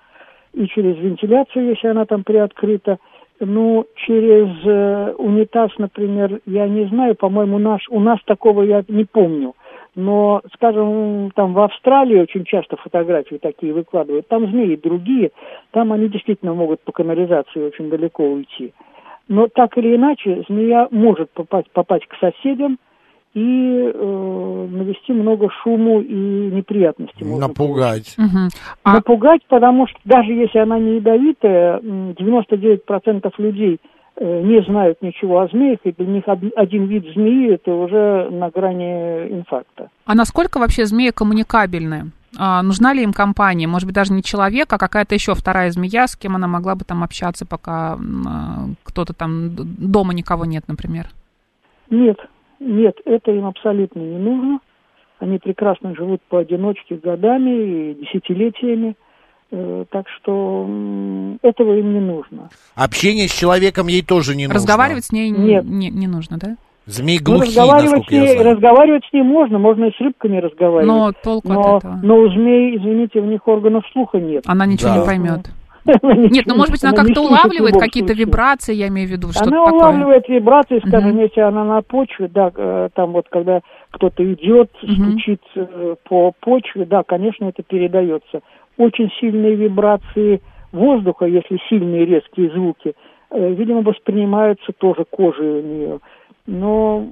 И 0.54 0.66
через 0.68 0.96
вентиляцию, 0.96 1.68
если 1.68 1.88
она 1.88 2.06
там 2.06 2.24
приоткрыта. 2.24 2.98
Ну, 3.38 3.84
через 4.06 4.48
э, 4.64 5.14
унитаз, 5.18 5.70
например, 5.76 6.40
я 6.46 6.66
не 6.66 6.86
знаю, 6.86 7.14
по-моему, 7.16 7.58
наш, 7.58 7.86
у 7.90 8.00
нас 8.00 8.18
такого 8.24 8.62
я 8.62 8.82
не 8.88 9.04
помню. 9.04 9.52
Но, 9.96 10.42
скажем, 10.54 11.30
там 11.34 11.54
в 11.54 11.58
Австралии 11.60 12.20
очень 12.20 12.44
часто 12.44 12.76
фотографии 12.76 13.36
такие 13.36 13.72
выкладывают. 13.72 14.28
Там 14.28 14.46
змеи 14.46 14.76
другие, 14.76 15.30
там 15.70 15.90
они 15.90 16.08
действительно 16.08 16.52
могут 16.52 16.82
по 16.82 16.92
канализации 16.92 17.66
очень 17.66 17.88
далеко 17.88 18.22
уйти. 18.22 18.74
Но 19.26 19.48
так 19.48 19.76
или 19.78 19.96
иначе, 19.96 20.44
змея 20.48 20.88
может 20.90 21.30
попасть, 21.30 21.70
попасть 21.72 22.06
к 22.06 22.14
соседям, 22.20 22.78
и 23.32 23.92
э, 23.92 24.68
навести 24.70 25.12
много 25.12 25.50
шуму 25.62 26.00
и 26.00 26.14
неприятностей. 26.14 27.22
Напугать. 27.22 28.14
Мгм. 28.16 28.48
А 28.82 28.94
Напугать, 28.94 29.42
потому 29.46 29.86
что 29.86 29.98
даже 30.04 30.32
если 30.32 30.58
она 30.58 30.78
не 30.78 30.96
ядовитая, 30.96 31.78
м, 31.80 32.14
99% 32.14 33.38
людей 33.38 33.78
не 34.20 34.62
знают 34.62 35.02
ничего 35.02 35.40
о 35.40 35.49
змеях, 35.49 35.80
и 35.85 35.92
для 35.92 36.06
них 36.06 36.25
од- 36.26 36.52
один 36.56 36.87
вид 36.87 37.04
змеи 37.14 37.54
это 37.54 37.73
уже 37.73 38.30
на 38.30 38.50
грани 38.50 39.28
инфаркта. 39.28 39.90
А 40.04 40.14
насколько 40.14 40.58
вообще 40.58 40.87
змеи 40.87 41.11
коммуникабельны? 41.11 42.12
А, 42.38 42.62
нужна 42.62 42.92
ли 42.92 43.02
им 43.02 43.12
компания? 43.12 43.66
Может 43.66 43.87
быть, 43.87 43.94
даже 43.94 44.12
не 44.12 44.23
человек, 44.23 44.73
а 44.73 44.78
какая-то 44.78 45.14
еще 45.14 45.35
вторая 45.35 45.70
змея, 45.70 46.06
с 46.06 46.16
кем 46.16 46.37
она 46.37 46.46
могла 46.46 46.75
бы 46.75 46.85
там 46.85 47.02
общаться, 47.02 47.46
пока 47.46 47.94
а, 47.94 47.99
кто-то 48.85 49.12
там 49.12 49.50
дома 49.54 50.12
никого 50.14 50.44
нет, 50.44 50.64
например? 50.68 51.06
Нет, 51.90 52.18
нет, 52.61 52.96
это 53.04 53.30
им 53.30 53.46
абсолютно 53.46 54.00
не 54.00 54.18
нужно. 54.18 54.61
Они 55.18 55.38
прекрасно 55.38 55.94
живут 55.94 56.20
поодиночке 56.28 56.96
годами 56.96 57.50
и 57.50 57.94
десятилетиями. 57.94 58.96
Э, 59.52 59.84
Так 59.90 60.06
что 60.08 60.66
этого 61.42 61.76
им 61.78 61.94
не 61.94 62.00
нужно. 62.00 62.48
Общение 62.74 63.28
с 63.28 63.32
человеком 63.32 63.86
ей 63.86 64.02
тоже 64.02 64.34
не 64.34 64.46
нужно. 64.46 64.54
Разговаривать 64.54 65.04
с 65.04 65.12
ней 65.12 65.30
не, 65.30 65.54
Нет. 65.54 65.64
не, 65.64 65.90
не 65.90 66.06
нужно, 66.06 66.38
да? 66.38 66.56
Змеи 66.86 67.18
Ну, 67.18 67.24
глухие, 67.24 67.48
разговаривать, 67.48 67.84
насколько 67.84 68.08
с 68.08 68.12
ней, 68.12 68.26
я 68.26 68.32
знаю. 68.40 68.54
разговаривать 68.54 69.04
с 69.08 69.12
ней 69.12 69.22
можно, 69.22 69.58
можно 69.58 69.84
и 69.86 69.90
с 69.96 70.00
рыбками 70.00 70.38
разговаривать. 70.38 70.86
Но 70.86 71.12
толку 71.12 71.52
но, 71.52 71.76
от 71.76 71.84
этого. 71.84 72.00
но 72.02 72.16
у 72.16 72.28
змей, 72.28 72.76
извините, 72.76 73.18
у 73.20 73.24
них 73.24 73.46
органов 73.48 73.84
слуха 73.92 74.18
нет. 74.18 74.44
Она 74.46 74.66
ничего 74.66 74.90
Да. 74.90 74.98
не 74.98 75.04
поймет. 75.06 75.50
Нет, 76.02 76.46
ну 76.46 76.56
может 76.56 76.72
быть, 76.72 76.82
она 76.82 76.92
как-то 76.94 77.20
улавливает 77.22 77.78
какие-то 77.78 78.12
вибрации, 78.12 78.74
я 78.74 78.88
имею 78.88 79.06
в 79.06 79.12
виду, 79.12 79.30
что-то 79.30 79.48
Она 79.48 79.62
улавливает 79.64 80.28
вибрации, 80.28 80.80
скажем, 80.84 81.16
если 81.18 81.40
она 81.40 81.64
на 81.64 81.80
почве, 81.82 82.26
да, 82.26 82.50
э, 82.56 82.88
там 82.92 83.12
вот 83.12 83.28
когда 83.30 83.60
кто-то 83.92 84.24
идет, 84.32 84.68
стучит 84.82 85.40
э, 85.54 85.94
по 86.08 86.32
почве, 86.40 86.86
да, 86.86 87.04
конечно, 87.04 87.44
это 87.44 87.62
передается. 87.62 88.40
Очень 88.76 89.11
сильные 89.21 89.54
вибрации 89.54 90.42
воздуха, 90.73 91.26
если 91.26 91.59
сильные 91.68 92.04
резкие 92.04 92.50
звуки, 92.50 92.95
э, 93.30 93.54
видимо, 93.54 93.83
воспринимаются 93.83 94.73
тоже 94.73 95.04
кожей 95.04 95.61
у 95.61 95.62
нее. 95.62 96.00
Но 96.46 97.04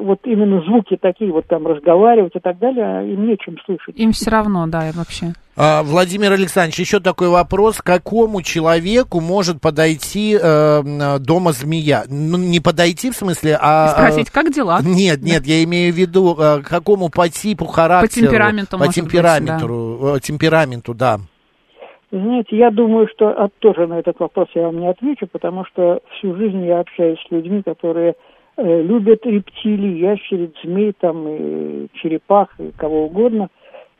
вот 0.00 0.20
именно 0.24 0.60
звуки 0.62 0.98
такие, 1.00 1.30
вот 1.32 1.46
там 1.46 1.66
разговаривать 1.66 2.34
и 2.34 2.40
так 2.40 2.58
далее, 2.58 3.12
им 3.12 3.28
нечем 3.28 3.56
слышать. 3.64 3.96
Им 3.96 4.10
все 4.10 4.30
равно, 4.30 4.66
да, 4.66 4.88
и 4.88 4.92
вообще. 4.92 5.34
А, 5.56 5.84
Владимир 5.84 6.32
Александрович, 6.32 6.80
еще 6.80 6.98
такой 6.98 7.28
вопрос. 7.28 7.78
К 7.78 7.84
какому 7.84 8.42
человеку 8.42 9.20
может 9.20 9.60
подойти 9.60 10.36
э, 10.40 11.18
дома 11.20 11.52
змея? 11.52 12.04
Ну, 12.08 12.36
не 12.38 12.58
подойти 12.58 13.10
в 13.12 13.14
смысле, 13.14 13.56
а... 13.60 13.88
Спросить, 13.88 14.30
как 14.30 14.52
дела? 14.52 14.80
Нет, 14.82 15.22
нет, 15.22 15.46
я 15.46 15.62
имею 15.62 15.94
в 15.94 15.96
виду, 15.96 16.36
э, 16.36 16.60
к 16.62 16.68
какому 16.68 17.08
по 17.08 17.28
типу 17.28 17.66
характеру. 17.66 18.26
темпераменту, 18.26 18.72
По 18.72 18.78
может 18.78 18.88
быть, 18.88 18.96
темпераменту, 18.96 20.16
э, 20.16 20.20
темпераменту, 20.20 20.92
да. 20.92 21.18
Знаете, 22.10 22.56
я 22.56 22.70
думаю, 22.70 23.08
что 23.14 23.48
тоже 23.60 23.86
на 23.86 23.98
этот 24.00 24.18
вопрос 24.18 24.48
я 24.54 24.62
вам 24.62 24.80
не 24.80 24.88
отвечу, 24.88 25.26
потому 25.26 25.64
что 25.66 26.00
всю 26.18 26.34
жизнь 26.36 26.64
я 26.66 26.80
общаюсь 26.80 27.18
с 27.26 27.30
людьми, 27.30 27.62
которые 27.62 28.14
любят 28.56 29.26
рептилий, 29.26 29.98
ящериц, 29.98 30.52
змей, 30.62 30.92
там, 30.98 31.28
и 31.28 31.88
черепах, 31.94 32.48
и 32.58 32.72
кого 32.76 33.04
угодно. 33.06 33.48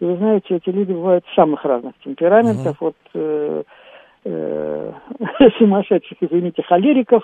И 0.01 0.05
вы 0.05 0.17
знаете, 0.17 0.57
эти 0.57 0.69
люди 0.71 0.93
бывают 0.93 1.25
самых 1.35 1.65
разных 1.65 1.95
темпераментов, 2.05 2.83
от 2.83 2.97
э, 3.15 3.63
э, 4.25 4.93
сумасшедших, 5.59 6.19
извините, 6.21 6.63
холериков 6.63 7.23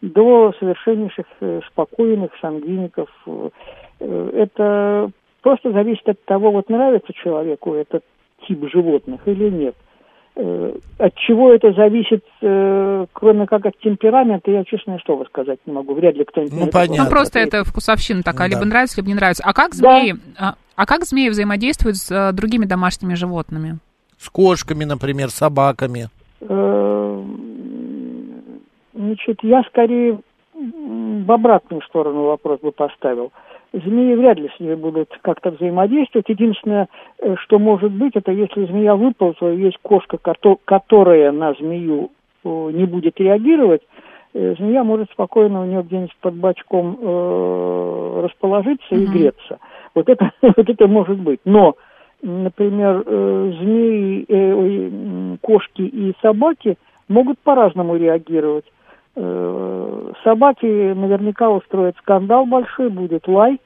до 0.00 0.52
совершеннейших 0.58 1.26
э, 1.40 1.60
спокойных 1.70 2.30
сангвиников. 2.40 3.08
Э, 3.26 3.50
Это 4.00 5.10
просто 5.42 5.72
зависит 5.72 6.08
от 6.08 6.24
того, 6.24 6.50
вот 6.50 6.70
нравится 6.70 7.12
человеку 7.12 7.74
этот 7.74 8.04
тип 8.46 8.66
животных 8.70 9.20
или 9.26 9.50
нет. 9.50 9.74
Э, 10.36 10.72
От 10.98 11.14
чего 11.14 11.52
это 11.52 11.72
зависит, 11.72 12.24
э, 12.42 13.06
кроме 13.12 13.46
как 13.46 13.66
от 13.66 13.78
темперамента, 13.78 14.50
я 14.50 14.64
честное 14.64 15.00
слово 15.04 15.24
сказать 15.24 15.58
не 15.66 15.72
могу. 15.72 15.94
Вряд 15.94 16.16
ли 16.16 16.24
кто-нибудь... 16.24 16.58
Ну, 16.58 16.66
понятно. 16.70 17.04
Ну, 17.04 17.10
просто 17.10 17.38
это 17.38 17.62
вкусовщина 17.64 18.22
такая, 18.22 18.48
Да. 18.50 18.56
либо 18.56 18.66
нравится, 18.66 18.96
либо 18.96 19.08
не 19.08 19.14
нравится. 19.14 19.44
А 19.46 19.52
как 19.52 19.76
Да. 19.76 20.00
змеи, 20.00 20.16
а, 20.38 20.54
а 20.74 20.86
как 20.86 21.04
змеи 21.04 21.28
взаимодействуют 21.28 21.96
с 21.96 22.10
э, 22.10 22.32
другими 22.32 22.64
домашними 22.64 23.14
животными? 23.14 23.78
С 24.18 24.28
кошками, 24.28 24.84
например, 24.84 25.30
собаками. 25.30 26.08
Э, 26.40 27.22
Значит, 28.96 29.38
я 29.42 29.62
скорее 29.64 30.20
в 30.54 31.32
обратную 31.32 31.82
сторону 31.82 32.24
вопрос 32.24 32.60
бы 32.60 32.72
поставил. 32.72 33.32
Змеи 33.74 34.14
вряд 34.14 34.38
ли 34.38 34.48
с 34.56 34.60
ними 34.60 34.76
будут 34.76 35.08
как-то 35.22 35.50
взаимодействовать. 35.50 36.28
Единственное, 36.28 36.88
э, 37.18 37.34
что 37.42 37.58
может 37.58 37.90
быть, 37.90 38.14
это 38.14 38.30
если 38.30 38.66
змея 38.66 38.94
выползла, 38.94 39.52
и 39.52 39.62
есть 39.62 39.78
кошка, 39.82 40.16
кото- 40.16 40.58
которая 40.64 41.32
на 41.32 41.54
змею 41.54 42.12
э, 42.44 42.70
не 42.72 42.84
будет 42.84 43.18
реагировать, 43.18 43.82
э, 44.32 44.54
змея 44.58 44.84
может 44.84 45.10
спокойно 45.10 45.62
у 45.62 45.64
нее 45.64 45.82
где-нибудь 45.82 46.16
под 46.20 46.34
бочком 46.34 46.98
э, 47.00 48.20
расположиться 48.22 48.94
и 48.94 49.06
греться. 49.06 49.58
Вот 49.92 50.08
это, 50.08 50.30
вот 50.42 50.68
это 50.70 50.86
может 50.86 51.18
быть. 51.18 51.40
Но, 51.44 51.74
например, 52.22 53.02
э, 53.04 53.52
змеи, 53.60 54.24
э, 54.28 55.36
кошки 55.40 55.82
и 55.82 56.14
собаки 56.22 56.78
могут 57.08 57.40
по-разному 57.40 57.96
реагировать. 57.96 58.66
Э, 59.16 60.12
Собаки 60.24 60.64
наверняка 60.94 61.50
устроят 61.50 61.96
скандал 61.98 62.46
большой, 62.46 62.88
будет 62.88 63.28
лай. 63.28 63.60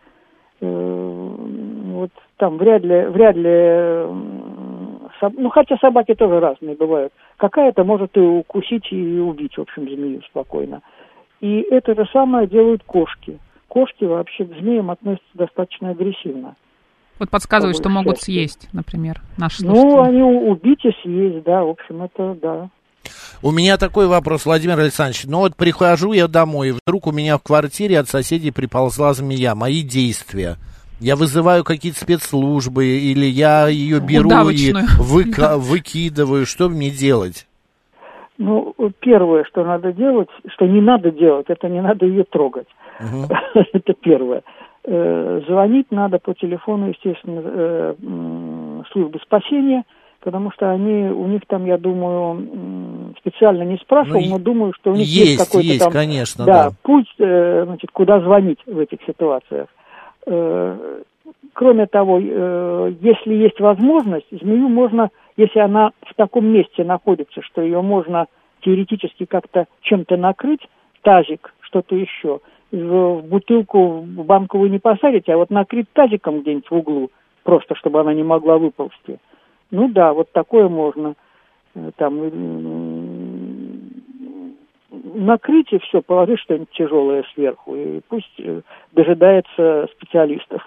Э, 0.60 1.34
Вот 1.94 2.10
там 2.36 2.58
вряд 2.58 2.82
ли, 2.82 3.06
вряд 3.06 3.34
ли, 3.36 4.06
ну 5.36 5.48
хотя 5.50 5.76
собаки 5.78 6.14
тоже 6.14 6.38
разные 6.40 6.76
бывают. 6.76 7.12
Какая-то 7.38 7.82
может 7.84 8.16
и 8.16 8.20
укусить 8.20 8.86
и 8.92 9.18
убить, 9.18 9.56
в 9.56 9.60
общем, 9.62 9.82
змею 9.88 10.22
спокойно. 10.22 10.82
И 11.40 11.60
это 11.70 11.94
же 11.94 12.08
самое 12.12 12.46
делают 12.46 12.82
кошки. 12.84 13.38
Кошки 13.68 14.04
вообще 14.04 14.44
к 14.44 14.54
змеям 14.58 14.90
относятся 14.90 15.28
достаточно 15.34 15.90
агрессивно. 15.90 16.54
Вот 17.18 17.30
подсказывают, 17.30 17.76
По 17.76 17.82
что 17.82 17.90
могут 17.90 18.06
большей 18.14 18.22
съесть, 18.24 18.68
например, 18.72 19.16
наши 19.38 19.64
Ну, 19.66 19.74
слушатели. 19.74 20.08
они 20.08 20.22
у- 20.22 20.50
убить 20.50 20.84
и 20.84 20.92
съесть, 21.02 21.42
да, 21.44 21.64
в 21.64 21.70
общем, 21.70 22.02
это 22.02 22.36
да. 22.40 22.68
У 23.42 23.52
меня 23.52 23.76
такой 23.76 24.06
вопрос, 24.08 24.46
Владимир 24.46 24.78
Александрович. 24.80 25.24
Ну 25.26 25.38
вот 25.38 25.54
прихожу 25.56 26.12
я 26.12 26.26
домой, 26.26 26.68
и 26.70 26.72
вдруг 26.72 27.06
у 27.06 27.12
меня 27.12 27.38
в 27.38 27.42
квартире 27.42 27.98
от 28.00 28.08
соседей 28.08 28.50
приползла 28.50 29.12
змея. 29.12 29.54
Мои 29.54 29.82
действия. 29.82 30.56
Я 31.00 31.14
вызываю 31.14 31.62
какие-то 31.62 32.00
спецслужбы, 32.00 32.84
или 32.84 33.24
я 33.26 33.68
ее 33.68 34.00
беру 34.00 34.24
и 34.24 34.26
Удавочную. 34.26 34.86
выка- 34.98 35.56
выкидываю. 35.56 36.44
Что 36.46 36.68
мне 36.68 36.90
делать? 36.90 37.46
Ну, 38.38 38.74
первое, 39.00 39.44
что 39.44 39.64
надо 39.64 39.92
делать, 39.92 40.28
что 40.54 40.66
не 40.66 40.80
надо 40.80 41.10
делать, 41.12 41.46
это 41.48 41.68
не 41.68 41.80
надо 41.80 42.06
ее 42.06 42.24
трогать. 42.24 42.66
Это 43.72 43.94
первое. 43.94 44.42
Э, 44.84 45.40
Звонить 45.46 45.86
надо 45.92 46.18
по 46.18 46.34
телефону, 46.34 46.88
естественно, 46.88 47.40
э, 47.44 47.94
службы 48.92 49.20
спасения, 49.24 49.84
потому 50.20 50.50
что 50.52 50.70
они, 50.70 51.10
у 51.10 51.26
них 51.26 51.42
там, 51.46 51.64
я 51.66 51.78
думаю, 51.78 53.14
специально 53.18 53.62
не 53.62 53.76
спрашивал, 53.78 54.20
Ну, 54.20 54.30
но 54.30 54.38
думаю, 54.38 54.72
что 54.74 54.90
у 54.90 54.94
них 54.94 55.06
есть, 55.06 55.30
Есть, 55.30 55.46
какой-то 55.46 55.68
есть, 55.68 55.84
там 55.84 55.92
конечно, 55.92 56.44
да, 56.44 56.70
да. 56.70 56.76
путь, 56.82 57.12
э, 57.18 57.64
значит, 57.64 57.90
куда 57.92 58.20
звонить 58.20 58.60
в 58.66 58.78
этих 58.78 58.98
ситуациях. 59.06 59.68
Э, 60.26 61.02
Кроме 61.58 61.86
того, 61.86 62.20
э, 62.20 62.92
если 63.00 63.34
есть 63.34 63.58
возможность, 63.58 64.26
змею 64.30 64.68
можно, 64.68 65.10
если 65.36 65.58
она 65.58 65.90
в 66.02 66.14
таком 66.14 66.46
месте 66.46 66.84
находится, 66.84 67.42
что 67.42 67.62
ее 67.62 67.82
можно 67.82 68.26
теоретически 68.60 69.24
как-то 69.24 69.66
чем-то 69.80 70.16
накрыть, 70.16 70.60
тазик, 71.02 71.52
что-то 71.60 71.96
еще, 71.96 72.38
в, 72.70 72.76
в 72.76 73.24
бутылку, 73.24 74.02
в 74.02 74.24
банку 74.24 74.58
вы 74.58 74.68
не 74.68 74.78
посадите, 74.78 75.32
а 75.32 75.36
вот 75.36 75.50
накрыть 75.50 75.86
тазиком 75.92 76.42
где-нибудь 76.42 76.70
в 76.70 76.74
углу, 76.76 77.10
просто 77.42 77.74
чтобы 77.74 78.00
она 78.00 78.14
не 78.14 78.22
могла 78.22 78.58
выползти. 78.58 79.18
Ну 79.70 79.88
да, 79.88 80.12
вот 80.12 80.32
такое 80.32 80.68
можно. 80.68 81.14
Э, 81.74 81.90
Там 81.96 82.22
м, 82.22 83.80
накрыть 85.14 85.72
и 85.72 85.78
все, 85.78 86.00
положить 86.02 86.40
что-нибудь 86.40 86.70
тяжелое 86.70 87.24
сверху, 87.34 87.76
и 87.76 88.00
пусть 88.08 88.32
э, 88.38 88.62
дожидается 88.92 89.88
специалистов. 89.96 90.62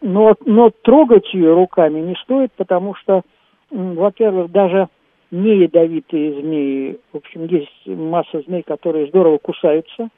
Но, 0.00 0.34
но 0.44 0.70
трогать 0.82 1.32
ее 1.34 1.54
руками 1.54 2.00
не 2.00 2.14
стоит, 2.22 2.52
потому 2.52 2.94
что, 2.94 3.22
во-первых, 3.70 4.52
даже 4.52 4.88
не 5.30 5.58
ядовитые 5.62 6.40
змеи, 6.40 6.98
в 7.12 7.16
общем, 7.16 7.46
есть 7.46 7.86
масса 7.86 8.42
змей, 8.46 8.62
которые 8.62 9.08
здорово 9.08 9.38
кусаются. 9.38 10.08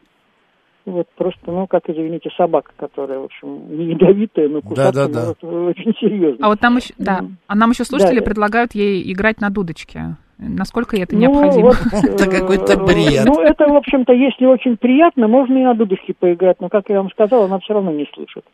Вот 0.84 1.06
просто, 1.16 1.40
ну, 1.46 1.66
как, 1.68 1.88
извините, 1.88 2.30
собака, 2.36 2.72
которая, 2.76 3.20
в 3.20 3.24
общем, 3.24 3.76
не 3.76 3.92
ядовитая, 3.92 4.48
но 4.48 4.60
кусаться 4.62 5.06
Да-да-да. 5.08 5.26
может 5.42 5.78
очень 5.78 5.94
серьезно. 6.00 6.44
А 6.44 6.48
вот 6.48 6.60
нам 6.60 6.76
еще, 6.76 6.92
да, 6.98 7.20
а 7.46 7.54
нам 7.54 7.70
еще 7.70 7.84
слушатели 7.84 8.18
Да. 8.18 8.24
предлагают 8.24 8.74
ей 8.74 9.12
играть 9.12 9.40
на 9.40 9.50
дудочке. 9.50 10.16
Насколько 10.38 10.96
это 10.96 11.14
Ну, 11.14 11.20
необходимо? 11.20 11.66
вот, 11.68 11.76
Это 12.02 12.24
э, 12.24 12.40
какой-то 12.40 12.76
бред. 12.78 13.24
Ну, 13.26 13.40
это, 13.40 13.68
в 13.68 13.76
общем-то, 13.76 14.12
если 14.12 14.44
очень 14.46 14.76
приятно, 14.76 15.28
можно 15.28 15.56
и 15.56 15.62
на 15.62 15.74
дудочке 15.74 16.14
поиграть, 16.18 16.60
но, 16.60 16.68
как 16.68 16.88
я 16.88 16.96
вам 16.96 17.10
сказал, 17.10 17.44
она 17.44 17.60
все 17.60 17.74
равно 17.74 17.92
не 17.92 18.08
слышит. 18.12 18.44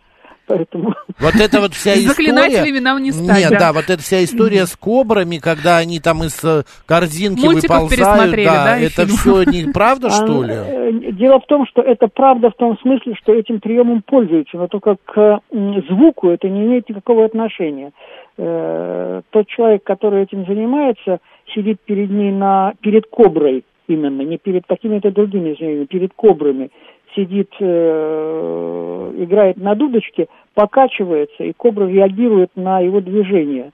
Поэтому... 0.48 0.94
Вот 1.20 1.34
это 1.34 1.60
вот 1.60 1.74
вся 1.74 1.92
история... 1.94 2.08
заклинателями 2.32 2.78
нам 2.78 3.02
не 3.02 3.12
стать, 3.12 3.38
Нет, 3.38 3.50
да. 3.50 3.58
да, 3.58 3.72
вот 3.74 3.90
эта 3.90 4.02
вся 4.02 4.24
история 4.24 4.64
с 4.66 4.74
кобрами, 4.76 5.36
когда 5.36 5.76
они 5.76 6.00
там 6.00 6.24
из 6.24 6.42
э, 6.42 6.62
корзинки 6.86 7.44
Мультиков 7.44 7.82
выползают, 7.90 8.34
да, 8.34 8.78
и 8.80 8.86
это 8.86 9.06
все 9.06 9.42
неправда, 9.44 10.08
что 10.10 10.40
А, 10.40 10.46
ли? 10.46 10.54
э, 10.54 11.12
Дело 11.12 11.38
в 11.40 11.46
том, 11.46 11.66
что 11.66 11.82
это 11.82 12.08
правда 12.08 12.50
в 12.50 12.54
том 12.54 12.78
смысле, 12.78 13.14
что 13.16 13.34
этим 13.34 13.60
приемом 13.60 14.02
пользуются, 14.02 14.56
но 14.56 14.68
только 14.68 14.96
к 15.04 15.40
звуку 15.88 16.30
это 16.30 16.48
не 16.48 16.64
имеет 16.64 16.88
никакого 16.88 17.26
отношения. 17.26 17.92
Э, 18.38 19.20
Тот 19.30 19.46
человек, 19.48 19.84
который 19.84 20.22
этим 20.22 20.46
занимается, 20.46 21.18
сидит 21.54 21.78
перед 21.84 22.10
ней 22.10 22.32
на 22.32 22.72
перед 22.80 23.06
коброй 23.10 23.64
именно, 23.86 24.22
не 24.22 24.38
перед 24.38 24.66
какими-то 24.66 25.10
другими 25.10 25.54
змеями, 25.58 25.84
перед 25.86 26.12
кобрами 26.14 26.70
сидит, 27.14 27.50
э, 27.60 29.12
играет 29.16 29.56
на 29.56 29.74
дудочке, 29.74 30.28
покачивается, 30.54 31.44
и 31.44 31.52
кобра 31.52 31.86
реагирует 31.86 32.50
на 32.56 32.80
его 32.80 33.00
движение. 33.00 33.72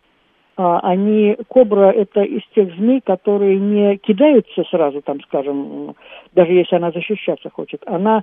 А, 0.57 0.79
они, 0.81 1.37
кобра 1.49 1.91
это 1.91 2.23
из 2.23 2.43
тех 2.55 2.73
змей, 2.77 3.01
которые 3.05 3.59
не 3.59 3.97
кидаются 3.97 4.63
сразу, 4.71 5.03
там, 5.03 5.21
скажем, 5.23 5.95
даже 6.33 6.53
если 6.53 6.77
она 6.77 6.93
защищаться 6.93 7.51
хочет. 7.51 7.83
Она 7.87 8.23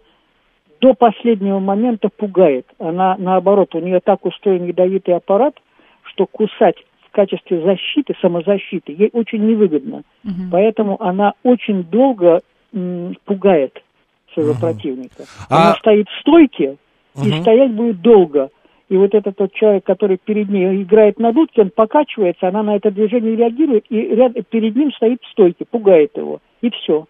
до 0.80 0.94
последнего 0.94 1.60
момента 1.60 2.10
пугает. 2.10 2.65
Она, 2.80 3.15
наоборот, 3.20 3.75
у 3.75 3.80
нее 3.80 4.00
так 4.00 4.25
устроен 4.25 4.65
ядовитый 4.65 5.15
аппарат, 5.15 5.56
что 6.03 6.25
кусать 6.25 6.77
в 7.08 7.12
качестве 7.12 7.62
защиты, 7.62 8.15
самозащиты, 8.22 8.94
ей 8.94 9.10
очень 9.12 9.46
невыгодно. 9.46 10.03
Поэтому 10.51 11.01
она 11.01 11.34
очень 11.44 11.84
долго 11.84 12.39
м, 12.74 13.15
пугает 13.25 13.82
своего 14.33 14.53
противника. 14.53 15.23
А- 15.50 15.55
Она 15.55 15.75
стоит 15.75 16.07
в 16.09 16.19
стойке 16.21 16.77
и 17.23 17.27
Мгм. 17.27 17.41
стоять 17.41 17.71
будет 17.71 18.01
долго. 18.01 18.50
И 18.89 18.97
вот 18.97 19.13
этот 19.15 19.38
тот 19.38 19.53
человек, 19.53 19.85
который 19.85 20.17
перед 20.17 20.50
ней 20.50 20.83
играет 20.83 21.17
на 21.17 21.31
дудке, 21.31 21.61
он 21.61 21.69
покачивается, 21.73 22.50
она 22.50 22.61
на 22.61 22.75
это 22.75 22.91
движение 22.91 23.38
реагирует, 23.38 23.85
и 23.89 24.01
ряд, 24.01 24.33
перед 24.50 24.75
ним 24.75 24.91
стоит 24.91 25.21
в 25.23 25.31
стойке, 25.31 25.63
пугает 25.63 26.11
его. 26.17 26.39
И 26.61 26.69
все. 26.71 27.05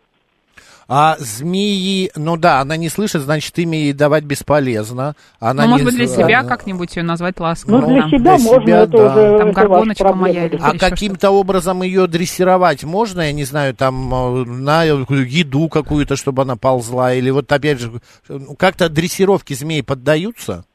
А 0.93 1.15
змеи, 1.19 2.11
ну 2.17 2.35
да, 2.35 2.59
она 2.59 2.75
не 2.75 2.89
слышит, 2.89 3.21
значит, 3.21 3.57
имя 3.59 3.77
ей 3.77 3.93
давать 3.93 4.25
бесполезно. 4.25 5.15
Она 5.39 5.63
Ну, 5.63 5.67
не 5.67 5.71
может 5.71 5.85
быть, 5.85 5.95
для 5.95 6.07
себя 6.07 6.39
она- 6.41 6.49
как-нибудь 6.49 6.95
ее 6.97 7.03
назвать 7.03 7.39
ласково. 7.39 7.79
Ну, 7.79 7.87
для 7.87 8.01
себя 8.09 8.17
для 8.19 8.37
можно, 8.39 8.61
себя, 8.61 8.79
это 8.81 8.91
да. 8.91 9.05
уже 9.11 9.37
Там 9.37 9.47
это 9.47 9.59
горгоночка 9.61 10.03
ваша 10.03 10.15
моя 10.15 10.45
или 10.47 10.59
А 10.61 10.77
каким-то 10.77 11.31
образом 11.31 11.81
ее 11.81 12.07
дрессировать 12.07 12.83
можно, 12.83 13.21
я 13.21 13.31
не 13.31 13.45
знаю, 13.45 13.73
там 13.73 14.13
э, 14.13 14.45
на 14.45 14.83
еду 14.83 15.69
какую-то, 15.69 16.17
чтобы 16.17 16.41
она 16.41 16.57
ползла, 16.57 17.13
или 17.13 17.29
вот 17.29 17.49
опять 17.51 17.79
же, 17.79 17.91
ну, 18.27 18.55
как-то 18.57 18.89
дрессировки 18.89 19.53
змей 19.53 19.83
поддаются? 19.83 20.65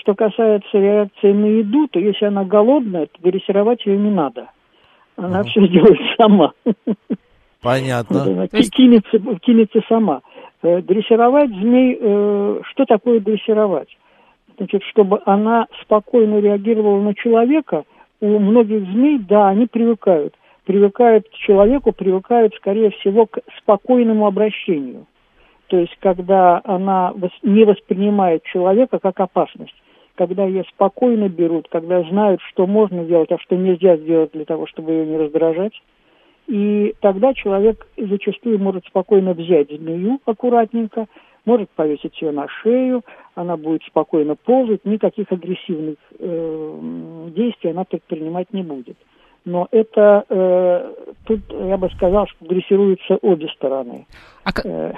Что 0.00 0.14
касается 0.14 0.78
реакции 0.78 1.32
на 1.32 1.46
еду, 1.46 1.88
то 1.88 2.00
если 2.00 2.24
она 2.24 2.44
голодная, 2.44 3.06
то 3.06 3.22
дрессировать 3.22 3.84
ее 3.84 3.98
не 3.98 4.10
надо. 4.10 4.46
Она 5.16 5.42
все 5.44 5.66
сделает 5.66 5.98
сама. 6.16 6.52
Понятно. 7.62 8.48
Ки- 8.48 8.70
кинется, 8.70 9.18
кинется 9.40 9.80
сама. 9.88 10.22
Э, 10.62 10.80
Дрессировать 10.82 11.50
змей, 11.50 11.98
э, 12.00 12.60
что 12.70 12.84
такое 12.86 13.20
дрессировать? 13.20 13.88
Значит, 14.56 14.82
чтобы 14.84 15.20
она 15.24 15.66
спокойно 15.82 16.38
реагировала 16.40 17.00
на 17.00 17.14
человека, 17.14 17.84
у 18.20 18.38
многих 18.38 18.82
змей, 18.90 19.18
да, 19.18 19.48
они 19.48 19.66
привыкают. 19.66 20.34
Привыкают 20.64 21.28
к 21.28 21.32
человеку, 21.32 21.92
привыкают, 21.92 22.54
скорее 22.56 22.90
всего, 22.90 23.26
к 23.26 23.38
спокойному 23.58 24.26
обращению. 24.26 25.06
То 25.68 25.78
есть, 25.78 25.96
когда 26.00 26.60
она 26.64 27.14
не 27.42 27.64
воспринимает 27.64 28.42
человека 28.44 28.98
как 28.98 29.18
опасность, 29.20 29.74
когда 30.16 30.44
ее 30.44 30.64
спокойно 30.74 31.28
берут, 31.28 31.68
когда 31.70 32.02
знают, 32.02 32.40
что 32.50 32.66
можно 32.66 33.04
делать, 33.04 33.32
а 33.32 33.38
что 33.38 33.56
нельзя 33.56 33.96
сделать 33.96 34.32
для 34.32 34.44
того, 34.44 34.66
чтобы 34.66 34.92
ее 34.92 35.06
не 35.06 35.16
раздражать, 35.16 35.72
и 36.50 36.94
тогда 37.00 37.32
человек 37.32 37.86
зачастую 37.96 38.58
может 38.58 38.84
спокойно 38.86 39.34
взять 39.34 39.68
змею 39.70 40.20
аккуратненько, 40.24 41.06
может 41.44 41.70
повесить 41.70 42.20
ее 42.20 42.32
на 42.32 42.48
шею, 42.48 43.02
она 43.36 43.56
будет 43.56 43.82
спокойно 43.84 44.34
ползать, 44.34 44.84
никаких 44.84 45.30
агрессивных 45.30 45.94
э, 46.18 47.28
действий 47.36 47.70
она 47.70 47.84
предпринимать 47.84 48.52
не 48.52 48.62
будет. 48.64 48.96
Но 49.44 49.68
это, 49.70 50.24
э, 50.28 50.92
тут 51.26 51.40
я 51.52 51.76
бы 51.78 51.88
сказал, 51.90 52.26
что 52.26 52.44
дрессируются 52.44 53.16
обе 53.22 53.48
стороны. 53.54 54.06
А, 54.44 54.52
к- 54.52 54.66
Э. 54.66 54.92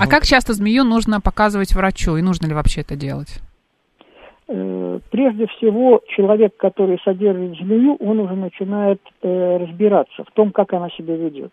А 0.00 0.06
как 0.08 0.24
часто 0.24 0.54
змею 0.54 0.84
нужно 0.84 1.20
показывать 1.20 1.74
врачу? 1.74 2.16
И 2.16 2.22
нужно 2.22 2.46
ли 2.46 2.54
вообще 2.54 2.80
это 2.80 2.96
делать? 2.96 3.40
Э, 4.48 4.98
Прежде 5.10 5.46
всего, 5.46 6.00
человек, 6.08 6.56
который 6.56 6.98
содержит 7.04 7.56
змею, 7.58 7.96
он 8.00 8.20
уже 8.20 8.34
начинает 8.34 9.00
э, 9.22 9.56
разбираться 9.58 10.24
в 10.24 10.30
том, 10.32 10.50
как 10.52 10.72
она 10.72 10.90
себя 10.90 11.16
ведет. 11.16 11.52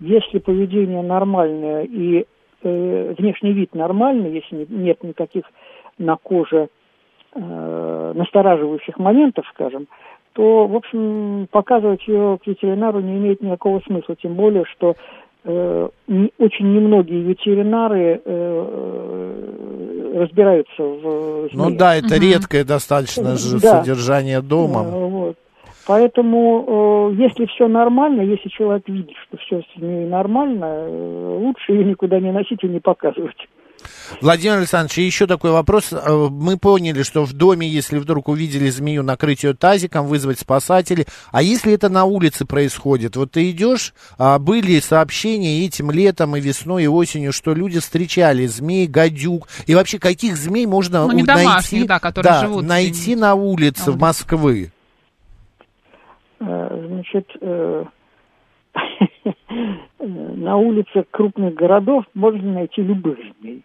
Если 0.00 0.38
поведение 0.38 1.02
нормальное 1.02 1.82
и 1.84 2.26
э, 2.62 3.14
внешний 3.18 3.52
вид 3.52 3.74
нормальный, 3.74 4.32
если 4.32 4.56
не- 4.56 4.84
нет 4.84 5.02
никаких 5.02 5.44
на 5.98 6.16
коже 6.16 6.68
э, 7.34 8.12
настораживающих 8.14 8.98
моментов, 8.98 9.46
скажем, 9.54 9.86
то, 10.34 10.66
в 10.66 10.74
общем, 10.76 11.46
показывать 11.50 12.06
ее 12.08 12.38
к 12.42 12.46
ветеринару 12.46 13.00
не 13.00 13.16
имеет 13.18 13.40
никакого 13.40 13.80
смысла, 13.86 14.16
тем 14.16 14.34
более, 14.34 14.64
что 14.64 14.94
э, 15.44 15.88
не- 16.08 16.32
очень 16.38 16.72
немногие 16.74 17.20
ветеринары 17.20 18.20
э, 18.24 19.63
разбираются 20.14 20.82
в 20.82 21.48
Ну 21.52 21.64
змеях. 21.64 21.78
да, 21.78 21.96
это 21.96 22.16
редкое 22.16 22.64
достаточно 22.64 23.36
же 23.36 23.60
Да. 23.60 23.80
содержание 23.80 24.40
дома. 24.40 24.80
Э, 24.84 24.90
Вот. 25.06 25.36
Поэтому, 25.86 27.10
э, 27.12 27.22
если 27.22 27.44
все 27.46 27.68
нормально, 27.68 28.22
если 28.22 28.48
человек 28.48 28.88
видит, 28.88 29.14
что 29.28 29.36
все 29.38 29.60
с 29.60 29.80
ней 29.80 30.06
нормально, 30.06 30.64
э, 30.64 31.38
лучше 31.42 31.72
ее 31.72 31.84
никуда 31.84 32.20
не 32.20 32.32
носить 32.32 32.62
и 32.62 32.68
не 32.68 32.80
показывать. 32.80 33.36
Владимир 34.20 34.58
Александрович, 34.58 34.98
еще 34.98 35.26
такой 35.26 35.50
вопрос. 35.50 35.92
Э, 35.92 36.28
Мы 36.30 36.58
поняли, 36.58 37.02
что 37.02 37.24
в 37.24 37.32
доме, 37.32 37.68
если 37.68 37.98
вдруг 37.98 38.28
увидели 38.28 38.68
змею, 38.70 39.02
накрыть 39.02 39.44
ее 39.44 39.54
тазиком, 39.54 40.06
вызвать 40.06 40.38
спасателей. 40.38 41.06
А 41.32 41.42
если 41.42 41.72
это 41.72 41.88
на 41.88 42.04
улице 42.04 42.44
происходит? 42.44 43.16
Вот 43.16 43.32
ты 43.32 43.50
идешь, 43.50 43.94
а, 44.18 44.38
были 44.38 44.80
сообщения 44.80 45.64
этим 45.64 45.90
летом 45.90 46.36
и 46.36 46.40
весной 46.40 46.84
и 46.84 46.88
осенью, 46.88 47.32
что 47.32 47.54
люди 47.54 47.80
встречали 47.80 48.46
змей, 48.46 48.86
гадюк. 48.86 49.48
И 49.66 49.74
вообще, 49.74 49.98
каких 49.98 50.36
змей 50.36 50.66
можно 50.66 51.06
Ну, 51.06 51.12
не 51.12 51.22
найти, 51.22 51.84
да, 51.84 51.98
которые 51.98 52.40
живут 52.40 52.64
найти 52.64 53.16
на 53.16 53.34
улице 53.34 53.90
в 53.90 53.98
Москвы? 53.98 54.72
Э, 56.40 56.86
Значит, 56.88 57.28
э, 57.40 57.84
на 59.98 60.56
улицах 60.56 61.04
крупных 61.10 61.54
городов 61.54 62.04
можно 62.14 62.52
найти 62.52 62.82
любых 62.82 63.18
змей. 63.40 63.62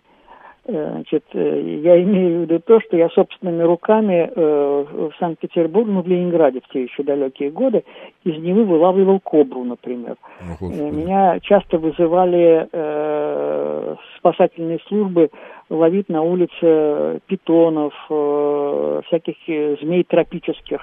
Э, 0.69 0.91
Значит, 0.91 1.23
э, 1.33 1.79
я 1.83 2.01
имею 2.03 2.39
в 2.39 2.41
виду 2.41 2.59
то, 2.59 2.79
что 2.81 2.95
я 2.95 3.09
собственными 3.09 3.63
руками 3.63 4.31
э, 4.33 4.85
в 4.91 5.11
Санкт-Петербурге, 5.19 5.91
ну, 5.91 6.01
в 6.01 6.07
Ленинграде 6.07 6.61
в 6.61 6.71
те 6.71 6.83
еще 6.83 7.03
далекие 7.03 7.49
годы, 7.49 7.83
из 8.23 8.37
Невы 8.37 8.65
вылавливал 8.65 9.19
кобру, 9.19 9.63
например. 9.63 10.15
Э, 10.39 10.91
Меня 10.91 11.39
часто 11.39 11.77
вызывали 11.77 12.67
э, 12.71 13.95
спасательные 14.17 14.79
службы 14.87 15.29
ловить 15.69 16.09
на 16.09 16.21
улице 16.21 17.19
питонов, 17.27 17.93
э, 18.09 19.01
всяких 19.07 19.35
змей 19.81 20.03
тропических. 20.03 20.81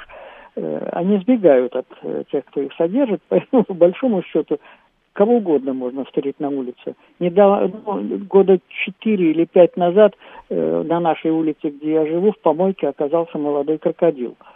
Э, 0.56 0.88
они 0.92 1.18
сбегают 1.18 1.76
от 1.76 1.86
тех, 2.30 2.44
кто 2.46 2.62
их 2.62 2.72
содержит, 2.76 3.20
поэтому, 3.28 3.62
по 3.62 3.74
большому 3.74 4.22
счету, 4.22 4.58
кого 5.16 5.36
угодно 5.36 5.72
можно 5.72 6.04
встретить 6.04 6.40
на 6.40 6.50
улице. 6.50 6.94
Недавно, 7.18 7.72
ну, 7.86 8.18
года 8.28 8.58
четыре 8.68 9.30
или 9.30 9.46
пять 9.46 9.76
назад 9.76 10.14
э, 10.50 10.82
на 10.86 11.00
нашей 11.00 11.30
улице, 11.30 11.70
где 11.70 11.94
я 11.94 12.06
живу, 12.06 12.32
в 12.32 12.38
помойке 12.40 12.88
оказался 12.88 13.38
молодой 13.38 13.78
крокодил. 13.78 14.36
Э, 14.38 14.55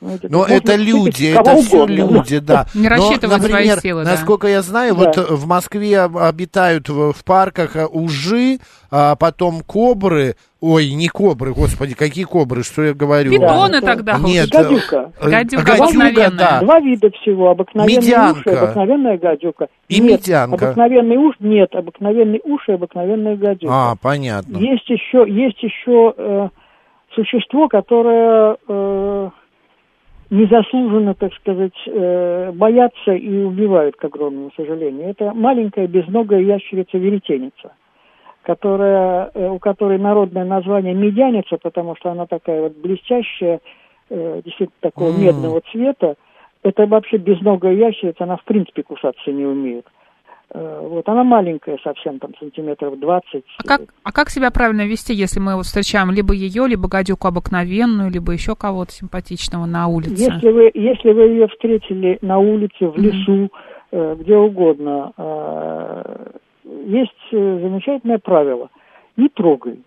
ну, 0.00 0.14
это 0.14 0.28
Но 0.30 0.44
это 0.44 0.76
люди, 0.76 1.34
это 1.36 1.56
все 1.56 1.76
угодно, 1.78 1.96
да. 2.06 2.14
люди, 2.14 2.38
да. 2.38 2.66
Не 2.74 2.88
Но, 2.88 3.10
например, 3.36 3.80
силы, 3.80 4.04
да. 4.04 4.10
Насколько 4.12 4.46
я 4.48 4.62
знаю, 4.62 4.94
Да. 4.94 5.04
вот 5.06 5.18
э, 5.18 5.22
в 5.34 5.46
Москве 5.46 6.00
об- 6.00 6.16
обитают 6.18 6.88
в, 6.88 7.12
в 7.12 7.24
парках 7.24 7.74
э, 7.76 7.86
ужи, 7.90 8.58
а 8.90 9.16
потом 9.16 9.62
кобры. 9.62 10.36
Ой, 10.60 10.90
не 10.92 11.08
кобры, 11.08 11.52
господи, 11.52 11.94
какие 11.94 12.24
кобры, 12.24 12.62
что 12.64 12.82
я 12.82 12.94
говорю? 12.94 13.30
Питоны 13.32 13.76
это- 13.76 13.86
тогда. 13.86 14.18
Нет, 14.18 14.50
Гадюка. 14.50 15.12
э, 15.20 15.28
Гадюка 15.30 15.62
гадюка, 15.64 15.84
обыкновенная. 15.84 16.30
да. 16.38 16.60
Два 16.60 16.80
вида 16.80 17.10
всего. 17.10 17.52
И 17.52 17.96
Медянка. 17.96 18.60
обыкновенная 18.62 19.18
гадюка. 19.18 19.66
И 19.88 20.00
нет, 20.00 20.20
медянка. 20.20 20.66
обыкновенный 20.66 21.16
уж 21.16 21.34
нет. 21.40 21.74
Обыкновенный 21.74 22.40
уж 22.44 22.68
и 22.68 22.72
обыкновенная 22.72 23.36
гадюка. 23.36 23.72
А, 23.72 23.94
понятно. 24.00 24.58
Есть 24.58 24.88
еще, 24.88 25.24
есть 25.28 25.62
еще 25.62 26.14
э, 26.16 26.48
существо, 27.18 27.68
которое 27.68 28.56
э, 28.68 29.30
незаслуженно, 30.30 31.14
так 31.14 31.32
сказать, 31.34 31.72
э, 31.86 32.52
боятся 32.52 33.12
и 33.12 33.42
убивают, 33.42 33.96
к 33.96 34.04
огромному 34.04 34.52
сожалению. 34.56 35.08
Это 35.08 35.32
маленькая 35.34 35.88
безногая 35.88 36.40
ящерица-веретеница, 36.40 37.72
которая, 38.42 39.30
э, 39.34 39.48
у 39.48 39.58
которой 39.58 39.98
народное 39.98 40.44
название 40.44 40.94
медяница, 40.94 41.58
потому 41.60 41.96
что 41.96 42.10
она 42.10 42.26
такая 42.26 42.62
вот 42.62 42.76
блестящая, 42.76 43.60
э, 44.10 44.42
действительно 44.44 44.78
такого 44.80 45.10
М. 45.10 45.20
медного 45.20 45.60
цвета. 45.72 46.14
Это 46.62 46.86
вообще 46.86 47.16
безногая 47.16 47.72
ящерица, 47.72 48.24
она 48.24 48.36
в 48.36 48.44
принципе 48.44 48.82
кусаться 48.82 49.32
не 49.32 49.44
умеет. 49.44 49.86
Э, 50.54 50.80
Вот, 50.82 51.08
она 51.08 51.24
маленькая 51.24 51.78
совсем, 51.82 52.18
там, 52.18 52.32
сантиметров 52.38 52.98
20. 52.98 53.44
А 53.58 53.68
как, 53.68 53.80
а 54.02 54.12
как 54.12 54.30
себя 54.30 54.50
правильно 54.50 54.86
вести, 54.86 55.12
если 55.12 55.40
мы 55.40 55.56
вот 55.56 55.66
встречаем 55.66 56.10
либо 56.10 56.32
ее, 56.32 56.66
либо 56.66 56.88
гадюку 56.88 57.28
обыкновенную, 57.28 58.10
либо 58.10 58.32
еще 58.32 58.54
кого-то 58.54 58.92
симпатичного 58.92 59.66
на 59.66 59.88
улице? 59.88 60.32
Если 60.32 60.50
вы, 60.50 60.70
если 60.74 61.12
вы 61.12 61.22
ее 61.22 61.48
встретили 61.48 62.18
на 62.22 62.38
улице, 62.38 62.86
в 62.86 62.96
лесу, 62.96 63.50
э, 63.92 64.16
где 64.18 64.36
угодно, 64.36 65.12
э, 65.16 66.30
есть 66.64 67.12
замечательное 67.30 68.18
правило. 68.18 68.70
Не 69.16 69.28
трогай. 69.28 69.82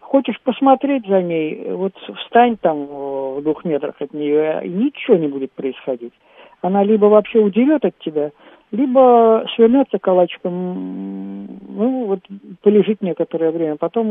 Хочешь 0.00 0.40
посмотреть 0.42 1.06
за 1.06 1.20
ней, 1.20 1.70
вот 1.70 1.92
встань 2.22 2.56
там 2.56 2.86
в 2.86 3.42
двух 3.42 3.64
метрах 3.66 3.94
от 4.00 4.14
нее, 4.14 4.62
и 4.64 4.68
ничего 4.68 5.16
не 5.16 5.28
будет 5.28 5.52
происходить. 5.52 6.14
Она 6.62 6.82
либо 6.82 7.06
вообще 7.06 7.38
удерет 7.38 7.84
от 7.84 7.98
тебя, 7.98 8.32
либо 8.70 9.46
свернется 9.54 9.98
калачиком, 9.98 11.46
ну 11.68 12.06
вот 12.06 12.20
полежит 12.62 13.00
некоторое 13.02 13.50
время, 13.50 13.76
потом 13.76 14.10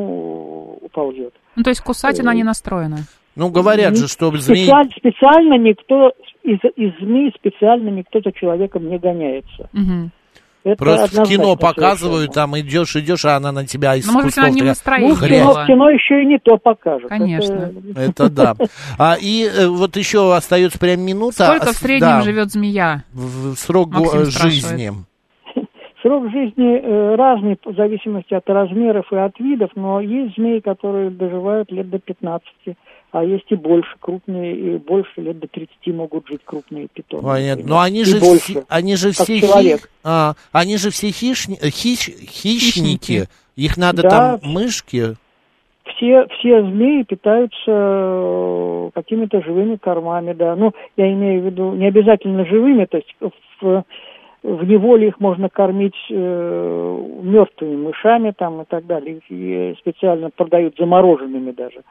уползет. 0.82 1.34
Ну, 1.56 1.64
то 1.64 1.70
есть 1.70 1.82
кусать 1.82 2.20
она 2.20 2.34
не 2.34 2.44
настроена. 2.44 2.98
Ну, 3.36 3.50
говорят 3.50 3.98
же, 3.98 4.08
что 4.08 4.32
змеи... 4.32 4.64
Специаль- 4.64 4.92
специально 4.96 5.58
никто 5.58 6.14
из, 6.44 6.60
из 6.78 6.98
змей 7.00 7.34
специально 7.36 7.90
никто 7.90 8.22
за 8.22 8.32
человеком 8.32 8.90
не 8.90 8.98
гоняется. 8.98 9.70
Мгм. 9.74 10.12
Это 10.66 10.78
Просто 10.78 11.24
в 11.24 11.28
кино 11.28 11.56
показывают, 11.56 12.34
совершенно. 12.34 12.34
там 12.34 12.60
идешь, 12.60 12.96
идешь, 12.96 13.24
а 13.26 13.36
она 13.36 13.52
на 13.52 13.66
тебя 13.68 13.96
из 13.96 14.08
Ну, 14.08 14.14
может 14.14 14.36
она 14.38 14.50
не 14.50 14.64
настроении 14.64 15.10
Ну, 15.10 15.16
в 15.16 15.22
кино, 15.28 15.54
в 15.54 15.68
кино 15.68 15.90
еще 15.92 16.24
и 16.24 16.26
не 16.26 16.40
то 16.40 16.58
покажут. 16.58 17.08
Конечно. 17.08 17.72
Это- 17.94 18.02
Это 18.02 18.30
да. 18.30 18.56
А, 18.98 19.16
и 19.22 19.46
э, 19.48 19.68
вот 19.68 19.96
еще 19.96 20.36
остается 20.36 20.80
прям 20.80 21.02
минута. 21.02 21.46
Сколько 21.46 21.68
в 21.68 21.78
среднем 21.78 22.08
да, 22.08 22.22
живет 22.24 22.52
змея? 22.52 23.04
В, 23.14 23.54
в 23.54 23.60
срок 23.60 23.92
Максим 23.92 24.20
э, 24.22 24.26
спрашивает. 24.26 24.54
жизни. 24.54 24.92
Срок 26.02 26.30
жизни 26.32 26.80
э, 26.80 27.16
разный 27.16 27.58
в 27.66 27.76
зависимости 27.76 28.34
от 28.36 28.48
размеров 28.48 29.06
и 29.12 29.16
от 29.16 29.40
видов, 29.40 29.72
но 29.76 30.00
есть 30.02 30.36
змеи, 30.36 30.60
которые 30.60 31.10
доживают 31.10 31.72
лет 31.72 31.90
до 31.90 31.98
15, 32.00 32.44
а 33.18 33.24
есть 33.24 33.46
и 33.50 33.56
больше, 33.56 33.96
крупные, 34.00 34.56
и 34.56 34.78
больше, 34.78 35.22
лет 35.22 35.40
до 35.40 35.48
30 35.48 35.70
могут 35.88 36.28
жить 36.28 36.42
крупные 36.44 36.88
питоны. 36.94 37.24
Понятно. 37.24 37.50
например. 37.64 37.70
Но 37.70 37.80
они 37.80 38.02
И 38.02 38.06
же, 38.06 38.20
больше. 38.20 38.44
все, 38.52 38.64
они 38.68 38.96
же 38.98 39.14
как 39.14 39.26
все, 39.26 39.40
человек. 39.40 39.82
хи- 39.82 39.88
а, 40.04 40.34
они 40.52 40.78
же 40.78 40.90
все 40.90 41.08
хищни- 41.08 41.58
хищ- 41.62 42.12
хищники. 42.28 42.28
Хищники. 42.28 43.24
Их 43.56 43.78
надо 43.78 44.02
Да. 44.02 44.10
там 44.10 44.40
мышки. 44.52 45.16
Все, 45.96 46.28
все 46.40 46.62
змеи 46.64 47.04
питаются 47.04 47.56
э, 47.68 48.90
какими-то 48.94 49.42
живыми 49.44 49.78
кормами, 49.78 50.34
да. 50.34 50.56
Ну, 50.58 50.74
я 50.98 51.10
имею 51.14 51.42
в 51.42 51.46
виду 51.46 51.72
не 51.74 51.88
обязательно 51.88 52.46
живыми, 52.46 52.84
то 52.86 52.98
есть 52.98 53.16
в, 53.62 53.84
в 54.44 54.64
неволе 54.68 55.08
их 55.08 55.22
можно 55.22 55.48
кормить 55.48 55.96
э, 56.10 57.06
мертвыми 57.24 57.78
мышами 57.78 58.34
там 58.38 58.62
и 58.64 58.66
так 58.66 58.86
далее. 58.88 59.18
Их 59.18 59.24
и 59.30 59.76
специально 59.80 60.30
продают 60.32 60.76
замороженными 60.78 61.52
даже. 61.52 61.82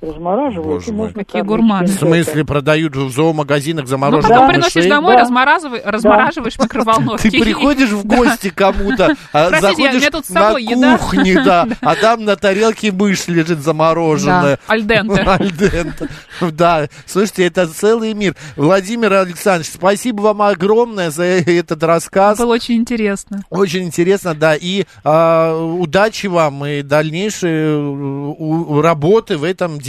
Размораживают. 0.00 0.66
Боже 0.84 0.90
и 0.90 0.92
можно 0.92 1.24
Какие 1.24 1.42
гурманы. 1.42 1.86
В 1.88 1.90
смысле 1.90 2.44
продают 2.44 2.94
в 2.94 3.10
зоомагазинах 3.10 3.84
Ну, 3.84 3.88
замороженных 3.88 4.28
потом 4.30 4.46
Да. 4.46 4.52
приносишь 4.52 4.74
мышей? 4.76 4.90
домой, 4.90 5.16
Да. 5.16 5.22
размораживай- 5.24 5.82
размораживаешь 5.84 6.54
в 6.54 6.62
микроволновке. 6.62 7.30
Ты 7.30 7.40
приходишь 7.40 7.90
в 7.90 8.06
гости 8.06 8.50
кому-то, 8.50 9.16
а 9.32 9.50
заходишь 9.60 10.04
тут 10.12 10.26
с 10.26 10.30
на 10.30 10.52
кухне, 10.52 11.34
да, 11.44 11.66
а 11.80 11.96
там 11.96 12.24
на 12.24 12.36
тарелке 12.36 12.92
мышь 12.92 13.26
лежит 13.26 13.58
замороженная. 13.58 14.58
Да, 14.68 14.72
альденте. 14.72 15.20
Альденте. 15.26 16.08
Да, 16.52 16.86
слушайте, 17.06 17.46
это 17.46 17.66
целый 17.66 18.14
мир. 18.14 18.36
Владимир 18.56 19.12
Александрович, 19.14 19.72
спасибо 19.74 20.20
вам 20.20 20.42
огромное 20.42 21.10
за 21.10 21.24
этот 21.24 21.82
рассказ. 21.82 22.38
Было 22.38 22.54
очень 22.54 22.76
интересно. 22.76 23.42
Очень 23.50 23.82
интересно, 23.86 24.34
да, 24.36 24.54
и 24.54 24.84
а, 25.02 25.60
удачи 25.60 26.28
вам 26.28 26.64
и 26.64 26.82
дальнейшей 26.82 27.50
э, 27.50 28.80
работы 28.80 29.36
в 29.36 29.42
этом 29.42 29.78
деле. 29.78 29.87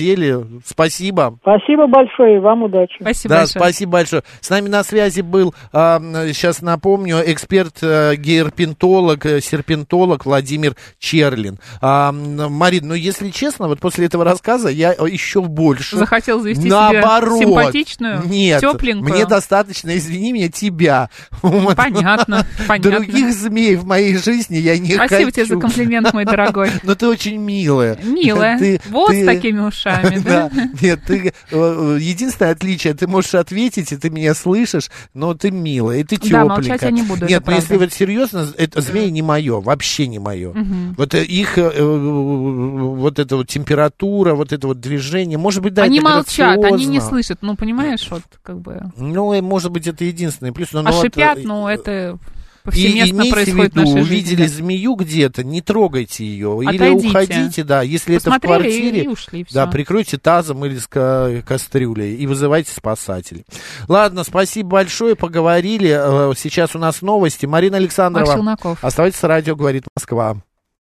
Спасибо. 0.66 1.38
Спасибо 1.42 1.88
большое 1.88 2.38
и 2.38 2.40
вам 2.40 2.64
удачи. 2.64 2.96
Спасибо 3.02 3.30
да, 3.36 3.40
большое. 3.42 3.62
спасибо 3.62 3.92
большое. 3.92 4.24
С 4.42 4.50
нами 4.50 4.70
на 4.70 4.84
связи 4.84 5.22
был, 5.22 5.54
а, 5.74 6.00
сейчас 6.34 6.62
напомню, 6.62 7.18
эксперт 7.26 7.78
э, 7.82 8.16
герпентолог, 8.16 9.26
э, 9.26 9.42
серпентолог 9.42 10.26
Владимир 10.26 10.76
Черлин. 11.00 11.60
А, 11.82 12.12
Марин, 12.12 12.88
ну 12.88 12.94
если 12.94 13.30
честно, 13.30 13.68
вот 13.68 13.80
после 13.80 14.06
этого 14.06 14.24
рассказа 14.24 14.70
я 14.70 14.92
еще 14.92 15.42
больше. 15.42 15.98
Захотел 15.98 16.40
завести 16.40 16.70
Наоборот. 16.70 17.40
себе 17.40 17.48
симпатичную, 17.48 18.22
Нет, 18.26 18.62
тепленькую. 18.62 19.14
мне 19.14 19.26
достаточно, 19.26 19.96
извини 19.98 20.34
меня, 20.34 20.50
тебя. 20.50 21.10
Понятно, 21.42 22.46
понятно. 22.68 22.92
Других 22.92 23.34
змей 23.34 23.76
в 23.76 23.86
моей 23.86 24.18
жизни 24.18 24.58
я 24.58 24.78
не 24.78 24.94
Спасибо 24.94 25.26
хочу. 25.26 25.32
тебе 25.32 25.46
за 25.46 25.58
комплимент, 25.58 26.14
мой 26.14 26.26
дорогой. 26.26 26.70
Но 26.84 26.96
ты 26.96 27.08
очень 27.08 27.38
милая. 27.38 27.98
Милая. 28.04 28.58
Ты- 28.58 28.82
вот 28.90 29.10
ты- 29.12 29.24
с 29.24 29.26
такими 29.26 29.60
ушами, 29.60 29.89
да? 30.26 30.50
Да, 30.50 30.70
нет, 30.82 31.00
ты, 31.06 31.34
э, 31.52 31.98
единственное 32.00 32.52
отличие, 32.52 32.94
ты 32.94 33.08
можешь 33.08 33.36
ответить, 33.36 33.92
и 33.92 33.98
ты 33.98 34.10
меня 34.10 34.34
слышишь, 34.34 34.90
но 35.14 35.34
ты 35.34 35.52
милая, 35.52 36.00
и 36.00 36.04
ты 36.04 36.18
Да, 36.18 36.22
тепленькая. 36.22 36.46
молчать 36.46 36.82
я 36.82 36.92
не 36.92 37.04
буду, 37.04 37.26
Нет, 37.26 37.42
это 37.42 37.52
ну 37.52 37.58
если 37.58 37.78
вот 37.78 37.94
серьезно, 37.94 38.48
это 38.58 38.82
змеи 38.82 39.10
не 39.10 39.22
мое, 39.22 39.60
вообще 39.60 40.08
не 40.08 40.20
мое. 40.20 40.54
Вот 40.98 41.14
э, 41.14 41.24
их, 41.24 41.58
э, 41.58 41.84
вот 41.84 43.20
эта 43.20 43.36
вот 43.36 43.48
температура, 43.48 44.36
вот 44.36 44.52
это 44.54 44.68
вот 44.68 44.80
движение, 44.80 45.38
может 45.38 45.64
быть, 45.64 45.74
да, 45.74 45.84
они 45.84 46.00
молчат, 46.00 46.64
они 46.64 46.86
не 46.86 47.02
слышат. 47.02 47.40
Ну, 47.42 47.56
понимаешь, 47.56 48.08
вот 48.10 48.24
как 48.44 48.60
бы. 48.60 48.82
Ну, 48.98 49.42
может 49.42 49.72
быть, 49.72 49.88
это 49.88 50.04
единственный 50.06 50.52
плюс. 50.52 50.72
Но, 50.72 50.80
А 50.80 50.84
ну, 50.84 51.02
шипят, 51.02 51.40
э, 51.40 51.42
ну, 51.44 51.68
это 51.68 52.18
повсеместно 52.72 53.24
в 53.24 53.30
происходит 53.30 53.74
в 53.74 53.76
виду, 53.78 53.90
нашей 53.90 54.02
увидели 54.02 54.44
жизни. 54.44 54.56
змею 54.58 54.96
где-то, 54.96 55.44
не 55.44 55.62
трогайте 55.62 56.26
ее. 56.26 56.60
Или 56.64 56.76
Отойдите. 56.76 57.08
уходите, 57.10 57.64
да. 57.64 57.82
Если 57.82 58.16
это 58.16 58.32
в 58.32 58.34
Посмотрели 58.34 58.62
квартире, 58.72 59.04
и 59.04 59.08
ушли, 59.08 59.46
да, 59.52 59.64
всё. 59.66 59.72
прикройте 59.72 60.18
тазом 60.18 60.66
или 60.66 60.78
с 60.78 60.88
ка- 60.88 61.44
кастрюлей 61.48 62.16
и 62.16 62.28
вызывайте 62.28 62.72
спасателей. 62.72 63.46
Ладно, 63.88 64.24
спасибо 64.24 64.70
большое, 64.70 65.16
поговорили. 65.16 66.32
Э, 66.32 66.34
Сейчас 66.38 66.76
у 66.76 66.80
нас 66.80 67.02
новости. 67.02 67.46
Марина 67.46 67.78
Александрова. 67.78 68.34
Челноков. 68.34 68.84
Оставайтесь 68.84 69.20
с 69.20 69.24
радио, 69.24 69.56
говорит 69.56 69.84
Москва. 69.96 70.38